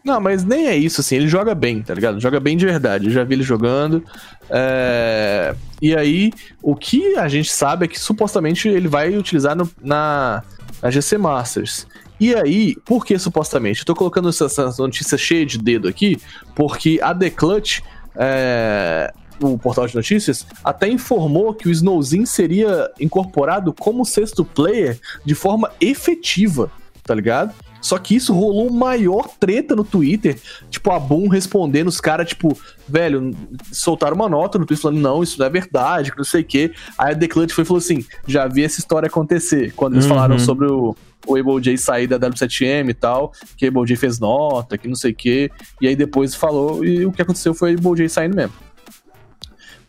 [0.04, 1.16] Não, mas nem é isso, assim.
[1.16, 2.18] Ele joga bem, tá ligado?
[2.20, 3.06] Joga bem de verdade.
[3.06, 4.02] Eu já vi ele jogando.
[4.48, 6.32] É, E aí,
[6.62, 10.42] o que a gente sabe é que supostamente ele vai utilizar no- na,
[10.82, 11.86] na GC Masters.
[12.18, 13.80] E aí, por que supostamente?
[13.80, 16.18] Eu tô colocando essa, essa notícia cheia de dedo aqui,
[16.54, 17.80] porque a The Clutch,
[18.16, 24.98] é, o portal de notícias, até informou que o Snowzinho seria incorporado como sexto player
[25.24, 26.70] de forma efetiva,
[27.04, 27.54] tá ligado?
[27.80, 30.36] Só que isso rolou maior treta no Twitter.
[30.68, 32.58] Tipo, a Boom respondendo os caras, tipo,
[32.88, 33.32] velho,
[33.70, 36.44] soltaram uma nota no Twitter falando, não, isso não é verdade, que não sei o
[36.44, 36.72] quê.
[36.98, 39.72] Aí a The Clutch foi e falou assim: já vi essa história acontecer.
[39.76, 40.10] Quando eles Uhum.
[40.10, 43.94] falaram sobre o, o Able J sair da W7M e tal, que o Able J
[43.96, 45.48] fez nota, que não sei o quê.
[45.80, 48.52] E aí depois falou, e o que aconteceu foi o Able J saindo mesmo.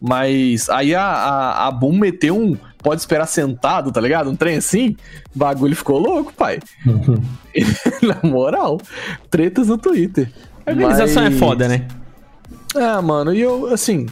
[0.02, 2.58] Mas aí a, a, a Boom meteu um.
[2.82, 4.30] Pode esperar sentado, tá ligado?
[4.30, 4.95] Um trem assim.
[5.36, 6.60] O bagulho ficou louco, pai.
[8.02, 8.80] Na moral.
[9.30, 10.32] Tretas no Twitter.
[10.66, 11.88] A organização é Mas- foda, né?
[12.76, 14.06] É, mano, e eu, assim,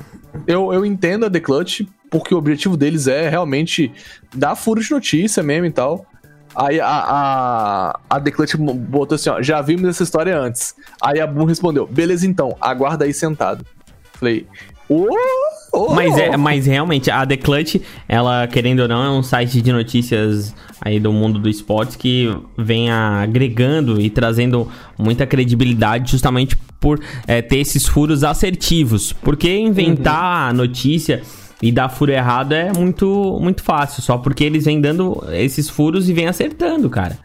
[0.47, 3.91] eu, eu entendo a The Clutch, porque o objetivo deles é realmente
[4.35, 6.05] dar furo de notícia mesmo e tal.
[6.55, 10.73] Aí a, a, a The Clutch botou assim, ó, já vimos essa história antes.
[10.99, 13.63] Aí a Boom respondeu, beleza então, aguarda aí sentado.
[14.13, 14.47] Falei,
[14.89, 15.07] ô,
[15.73, 17.75] ô, Mas, é, mas realmente, a The Clutch,
[18.07, 22.33] ela, querendo ou não, é um site de notícias aí do mundo do esportes que
[22.57, 29.11] vem agregando e trazendo muita credibilidade justamente por é, ter esses furos assertivos.
[29.11, 31.21] Porque inventar a notícia
[31.61, 36.07] e dar furo errado é muito, muito fácil, só porque eles vêm dando esses furos
[36.07, 37.17] e vêm acertando, cara.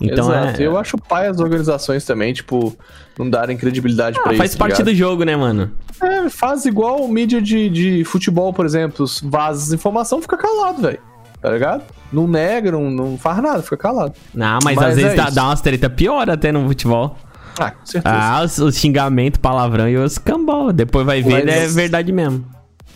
[0.00, 0.60] Então Exato.
[0.62, 0.66] é.
[0.66, 2.76] Eu acho pai as organizações também, tipo,
[3.18, 4.38] não darem credibilidade pra Ah, isso.
[4.38, 4.86] faz tá parte ligado?
[4.86, 5.70] do jogo, né, mano?
[6.02, 9.06] É, faz igual o mídia de, de futebol, por exemplo.
[9.22, 10.98] Vaza informação, fica calado, velho.
[11.40, 11.82] Tá ligado?
[12.12, 14.12] Não nega, não, não faz nada, fica calado.
[14.34, 15.34] Não, mas, Mas às vezes é dá, isso.
[15.34, 17.16] dá umas treta pior até no futebol.
[17.58, 18.14] Ah, com certeza.
[18.14, 20.72] Ah, os, os xingamentos, palavrão e os cambal.
[20.72, 22.44] Depois vai ver, Mas- é verdade mesmo.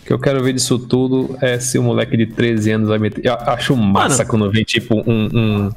[0.03, 2.97] O que eu quero ver disso tudo é se o moleque de 13 anos vai
[2.99, 3.25] meter.
[3.25, 4.29] Eu acho massa Mano.
[4.29, 5.71] quando vem, tipo, um, um,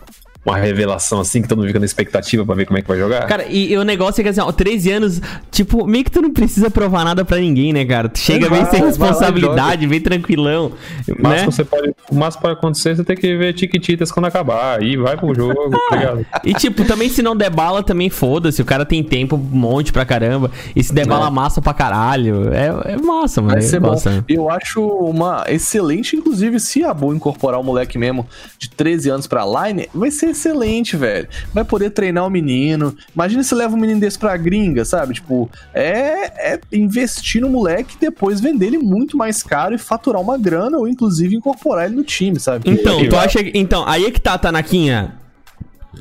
[0.45, 2.99] uma revelação assim que todo mundo fica na expectativa pra ver como é que vai
[2.99, 3.27] jogar?
[3.27, 5.21] Cara, e, e o negócio é que assim, ó, 13 anos,
[5.51, 8.09] tipo, meio que tu não precisa provar nada pra ninguém, né, cara?
[8.09, 10.73] Tu chega bem sem responsabilidade, bem tranquilão.
[11.09, 11.51] O máximo, né?
[11.51, 14.81] você pode, o máximo pode acontecer, você tem que ver Tiquititas quando acabar.
[14.81, 16.27] Aí vai pro jogo, tá ligado?
[16.45, 18.61] E tipo, também se não der bala, também foda-se.
[18.61, 20.51] O cara tem tempo, um monte pra caramba.
[20.75, 22.53] E se der bala, massa pra caralho.
[22.53, 23.55] É, é massa, mano.
[23.55, 23.95] Vai Eu ser bom.
[24.05, 24.25] né?
[24.29, 28.27] Eu acho uma excelente, inclusive, se a Bull incorporar o moleque mesmo
[28.59, 31.27] de 13 anos pra line, vai ser excelente, velho.
[31.53, 32.95] Vai poder treinar o menino.
[33.15, 35.15] Imagina se leva um menino desse pra gringa, sabe?
[35.15, 40.21] Tipo, é, é investir no moleque e depois vender ele muito mais caro e faturar
[40.21, 42.71] uma grana ou inclusive incorporar ele no time, sabe?
[42.71, 43.57] Então, tu acha que.
[43.59, 45.15] Então, aí é que tá, Tanaquinha.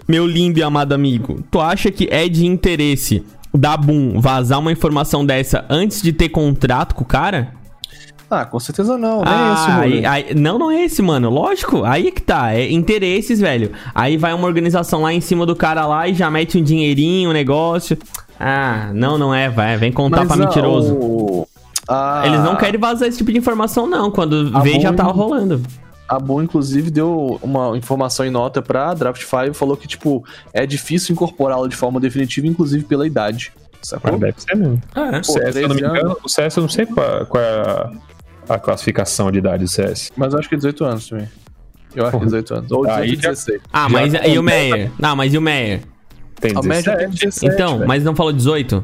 [0.07, 1.43] Meu lindo e amado amigo.
[1.49, 3.23] Tu acha que é de interesse
[3.53, 7.53] da Boom vazar uma informação dessa antes de ter contrato com o cara?
[8.34, 9.17] Ah, com certeza não.
[9.21, 10.05] Nem Ah, esse o rolê.
[10.05, 11.29] aí- aí- não, não é esse, mano.
[11.29, 12.53] Lógico, aí é que tá.
[12.53, 13.71] É interesses, velho.
[13.93, 17.29] Aí vai uma organização lá em cima do cara lá e já mete um dinheirinho,
[17.29, 17.97] um negócio.
[18.39, 19.77] Ah, não, não é, vai.
[19.77, 20.93] Vem contar Mas, pra ah, mentiroso.
[20.93, 21.47] o-
[22.25, 24.09] Eles não querem vazar esse tipo de informação, não.
[24.09, 25.61] Quando A vê, já tá rolando.
[26.07, 30.23] A Boa, inclusive, deu uma informação em nota pra Draft 5, falou que, tipo,
[30.53, 33.51] é difícil incorporá-lo de forma definitiva, inclusive pela idade.
[33.81, 34.11] Sacou?
[34.11, 34.81] Mas deve ser mesmo.
[34.95, 35.19] É.
[35.19, 37.43] O CS, se eu não me 13 engano, o CS eu não sei qual, qual
[37.43, 37.91] é a,
[38.49, 40.11] a classificação de idade do CS.
[40.15, 41.29] Mas eu acho que é 18 anos também.
[41.95, 42.71] Eu acho que é 18 anos.
[42.71, 43.61] Ou 18 Aí ou já- 16.
[43.71, 44.91] Ah, Já mas e o começa- Meyer?
[44.99, 45.81] Não, mas e o Meyer?
[46.41, 47.25] Tem A média tem 17.
[47.25, 47.53] 17.
[47.55, 47.87] Então, velho.
[47.87, 48.83] mas não falou 18?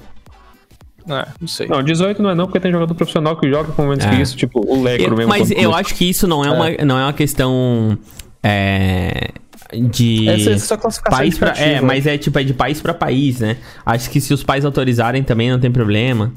[1.10, 1.68] É, não sei.
[1.68, 4.10] Não, 18 não é não, porque tem jogador profissional que joga com menos É.
[4.10, 5.30] que isso, tipo o Lecro Eu- mesmo.
[5.30, 7.98] mas quando eu acho que isso não é, Uma, não é uma questão.
[8.44, 9.30] É.
[9.72, 10.28] De.
[10.30, 13.40] Essa é só classificação país pra, é, mas é tipo é de país pra país,
[13.40, 13.58] né?
[13.86, 16.32] Acho que se os pais autorizarem também não tem problema.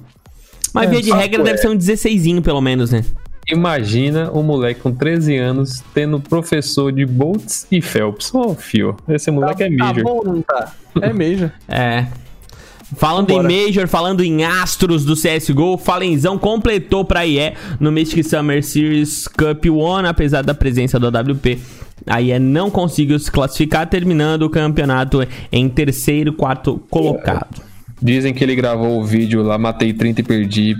[0.74, 3.04] Mas É, via de regra deve é- ser um 16 pelo menos, né?
[3.50, 8.32] Imagina um moleque com 13 anos tendo professor de Boltz e Phelps.
[8.32, 10.04] Ô, fio, esse moleque é Tá Major.
[10.04, 10.72] bom ou não tá?
[11.00, 11.50] É Major.
[11.68, 12.06] É.
[12.94, 13.50] Falando Vambora.
[13.52, 19.26] em Major, falando em astros do CSGO, Falenzão completou pra IE no Mystic Summer Series
[19.26, 21.58] Cup One, apesar da presença do AWP.
[22.06, 27.62] A IE não conseguiu se classificar, terminando o campeonato em terceiro, quarto colocado.
[28.02, 30.76] Dizem que ele gravou o vídeo lá, matei 30 e perdi.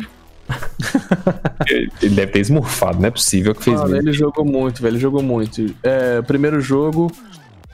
[2.02, 4.08] ele deve ter esmurfado, não é possível que fez Mano, mesmo.
[4.08, 4.94] ele jogou muito, velho.
[4.94, 5.74] Ele jogou muito.
[5.82, 7.10] É, o primeiro jogo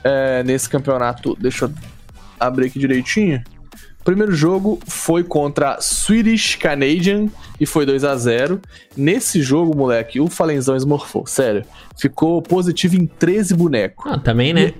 [0.03, 1.71] é, nesse campeonato, deixa eu
[2.39, 3.41] abrir aqui direitinho.
[3.99, 7.27] O primeiro jogo foi contra Swedish Canadian
[7.59, 8.61] e foi 2 a 0
[8.95, 11.25] Nesse jogo, moleque, o Falenzão esmorfou.
[11.27, 11.63] Sério.
[11.97, 14.05] Ficou positivo em 13 bonecos.
[14.09, 14.73] Ah, também, né?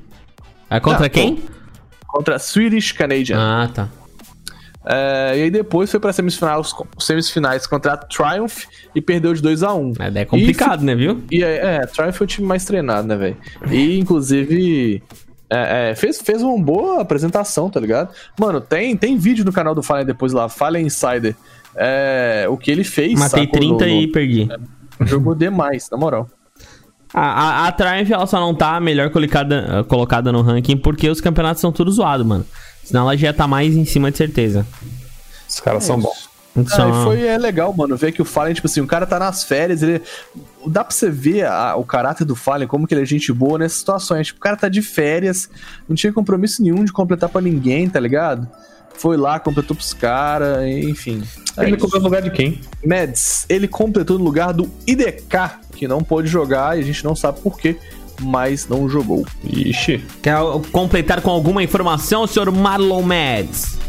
[0.69, 1.43] É contra Ah, quem?
[2.07, 3.37] Contra Swedish Canadian.
[3.37, 3.89] Ah, tá.
[4.91, 8.63] É, e aí depois foi pra semifinais, semifinais contra a Triumph
[8.95, 11.21] e perdeu de 2 a 1 É, daí é complicado, né, viu?
[11.31, 13.37] E é, é, Triumph foi o time mais treinado, né, velho?
[13.69, 15.03] E, inclusive,
[15.47, 18.09] é, é, fez, fez uma boa apresentação, tá ligado?
[18.39, 21.35] Mano, tem, tem vídeo no canal do Fallen depois lá, Fallen Insider.
[21.75, 23.59] É, o que ele fez, Matei sacou?
[23.59, 24.45] 30 No- e perdi.
[24.45, 26.27] no- Jogou demais, na moral.
[27.13, 31.19] A, a, a Triumph ela só não tá melhor colocada, colocada no ranking porque os
[31.21, 32.45] campeonatos são tudo zoados, mano.
[32.89, 34.65] Senão ela já tá mais em cima de certeza.
[35.47, 36.27] Os caras são bons.
[36.67, 39.19] Só- Ah, foi é legal, mano, ver que o Fallen, tipo assim, o cara tá
[39.19, 40.01] nas férias, ele.
[40.65, 43.59] Dá pra você ver a- o caráter do Fallen, como que ele é gente boa
[43.59, 44.27] nessas situações.
[44.27, 45.47] Tipo, o cara tá de férias,
[45.87, 48.47] não tinha compromisso nenhum de completar pra ninguém, tá ligado?
[48.95, 51.23] Foi lá, completou pros caras, enfim.
[51.55, 51.79] É ele isso.
[51.85, 52.59] comprou no lugar de quem?
[52.83, 57.15] Mads, ele completou no lugar do IDK, que não pôde jogar e a gente não
[57.15, 57.77] sabe por quê,
[58.21, 59.25] mas não jogou.
[59.43, 60.37] Ixi, Quer
[60.71, 63.79] completar com alguma informação, senhor Marlon Mads?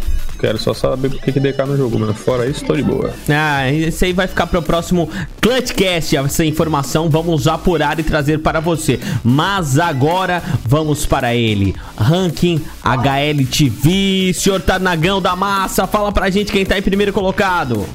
[0.41, 2.15] quero só saber por que DK não jogou, mano.
[2.15, 3.13] Fora isso, tô de boa.
[3.29, 5.09] Ah, esse aí vai ficar pro próximo
[5.41, 8.99] Clutchcast, essa informação vamos apurar e trazer para você.
[9.23, 11.77] Mas agora vamos para ele.
[11.97, 17.87] Ranking HL TV, senhor Tarnagão da Massa, fala pra gente quem tá em primeiro colocado.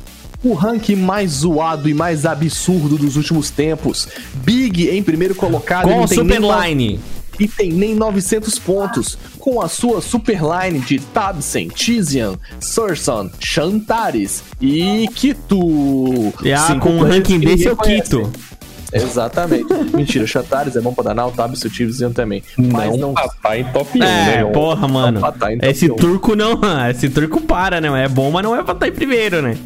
[0.45, 4.07] O ranking mais zoado e mais absurdo dos últimos tempos.
[4.35, 5.89] Big em primeiro colocado.
[5.89, 6.99] e Com não Superline.
[7.39, 9.17] E tem nem 900 pontos.
[9.39, 16.33] Com a sua superline de Tabsen, Tizian, Surson, Chantares e Kito.
[16.43, 18.21] E ah, com um ranking desse é o ninguém Quito.
[18.21, 18.55] conhece.
[18.93, 19.65] Exatamente.
[19.97, 22.43] Mentira, Chantares é bom pra danar, o Tabsen e o Tizian também.
[22.55, 24.45] Mas não, não papai em top 1, É, né?
[24.51, 25.19] porra, mano.
[25.19, 25.95] Não, tá, então Esse deu.
[25.95, 28.05] turco não, esse turco para, né?
[28.05, 29.57] É bom, mas não é pra estar em primeiro, né?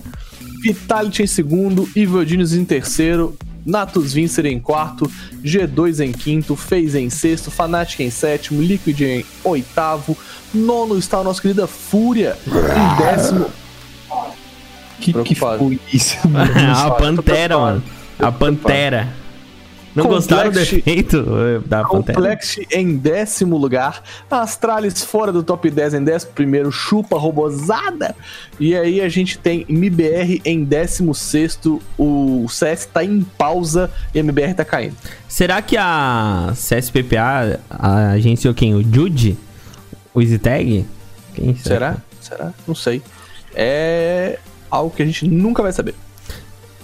[0.62, 5.10] Vitality em segundo, Evil Genius em terceiro, Natus Vincer em quarto,
[5.44, 10.18] G2 em quinto, FaZe em sexto, Fnatic em sétimo, Liquid em oitavo,
[10.54, 13.46] nono está o nosso querida Fúria em décimo.
[15.00, 16.18] Que, que foi isso,
[16.76, 17.84] a tô Pantera, mano.
[18.20, 19.19] A Pantera.
[20.04, 22.18] Não gostaram do efeito eh, da Pantera?
[22.18, 24.04] Complex em décimo lugar.
[24.30, 26.72] Astralis fora do top 10 em décimo primeiro.
[26.72, 28.16] Chupa Robozada.
[28.60, 31.82] E aí a gente tem MBR em décimo sexto.
[31.98, 34.96] O CS tá em pausa e a MBR tá caindo.
[35.28, 38.74] Será que a CSPPA a agenciou quem?
[38.76, 39.38] O Jude?
[40.14, 40.86] O EasyTag?
[41.34, 41.98] Quem Será?
[42.20, 42.54] Será?
[42.68, 43.02] Não sei.
[43.54, 44.40] É
[44.70, 45.96] algo que a gente nunca vai saber.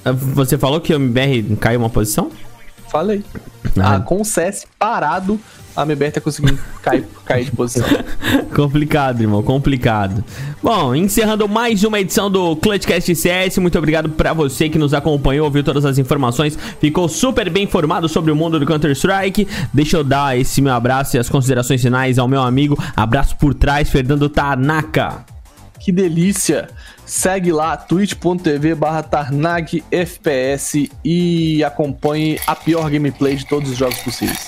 [0.03, 2.31] Ah, Você falou que o MBR caiu uma posição?
[2.89, 3.23] Falei.
[3.77, 3.99] Ah.
[3.99, 5.39] Com o CS parado,
[5.75, 7.85] a MBR tá conseguindo cair, cair de posição.
[8.55, 10.23] complicado, irmão, complicado.
[10.63, 15.45] Bom, encerrando mais uma edição do Clutchcast CS, muito obrigado pra você que nos acompanhou,
[15.45, 19.47] ouviu todas as informações, ficou super bem informado sobre o mundo do Counter-Strike.
[19.73, 23.53] Deixa eu dar esse meu abraço e as considerações finais ao meu amigo, abraço por
[23.53, 25.25] trás, Fernando Tanaka.
[25.79, 26.69] Que delícia!
[27.05, 33.99] Segue lá, twitch.tv barra Tarnag FPS e acompanhe a pior gameplay de todos os jogos
[33.99, 34.47] possíveis.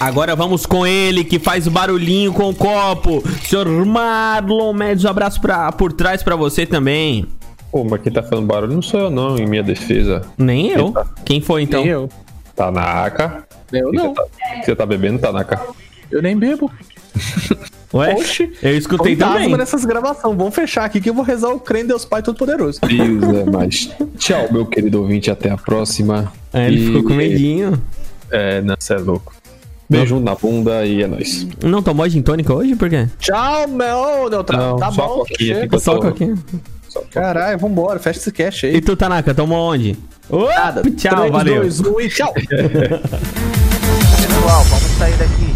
[0.00, 5.08] Agora vamos com ele, que faz o barulhinho com o copo, senhor Marlon Médios, um
[5.08, 7.26] abraço pra, por trás pra você também.
[7.70, 10.22] Pô, mas quem tá falando barulho não sou eu, não, em minha defesa.
[10.36, 10.92] Nem eu.
[11.24, 11.82] Quem foi então?
[11.82, 12.08] Nem eu.
[12.54, 13.46] Tanaka.
[13.72, 14.08] Eu não.
[14.08, 14.24] Você tá,
[14.64, 15.60] você tá bebendo, Tanaka?
[16.10, 16.70] Eu nem bebo.
[17.94, 18.14] Ué?
[18.14, 18.52] Oxi.
[18.62, 19.54] Eu escutei também.
[19.56, 20.36] nessas gravações.
[20.36, 22.80] Vamos fechar aqui que eu vou rezar o crê em Deus Pai Todo-Poderoso.
[22.80, 23.90] Deus é mais.
[24.18, 26.32] Tchau, meu querido ouvinte, até a próxima.
[26.52, 27.80] É, ele E- ficou com medinho.
[28.30, 29.32] É, não, você é louco.
[29.90, 31.46] Beijo na bunda e é nóis.
[31.62, 32.74] Não tomou gin tônica hoje?
[32.74, 33.06] Por quê?
[33.18, 34.70] Tchau, meu Neutral.
[34.70, 35.60] Não, tá só bom, coquinha, chega.
[35.60, 36.34] fica Só tô- coquinha.
[37.10, 37.98] Caralho, vambora.
[37.98, 38.76] Fecha esse cast aí.
[38.76, 39.98] E tu, Tanaka, tomou onde?
[40.30, 40.82] Nada.
[40.96, 41.56] tchau, 3, valeu.
[41.60, 42.32] 2, 1 e tchau.
[44.16, 45.54] Pessoal, vamos sair daqui.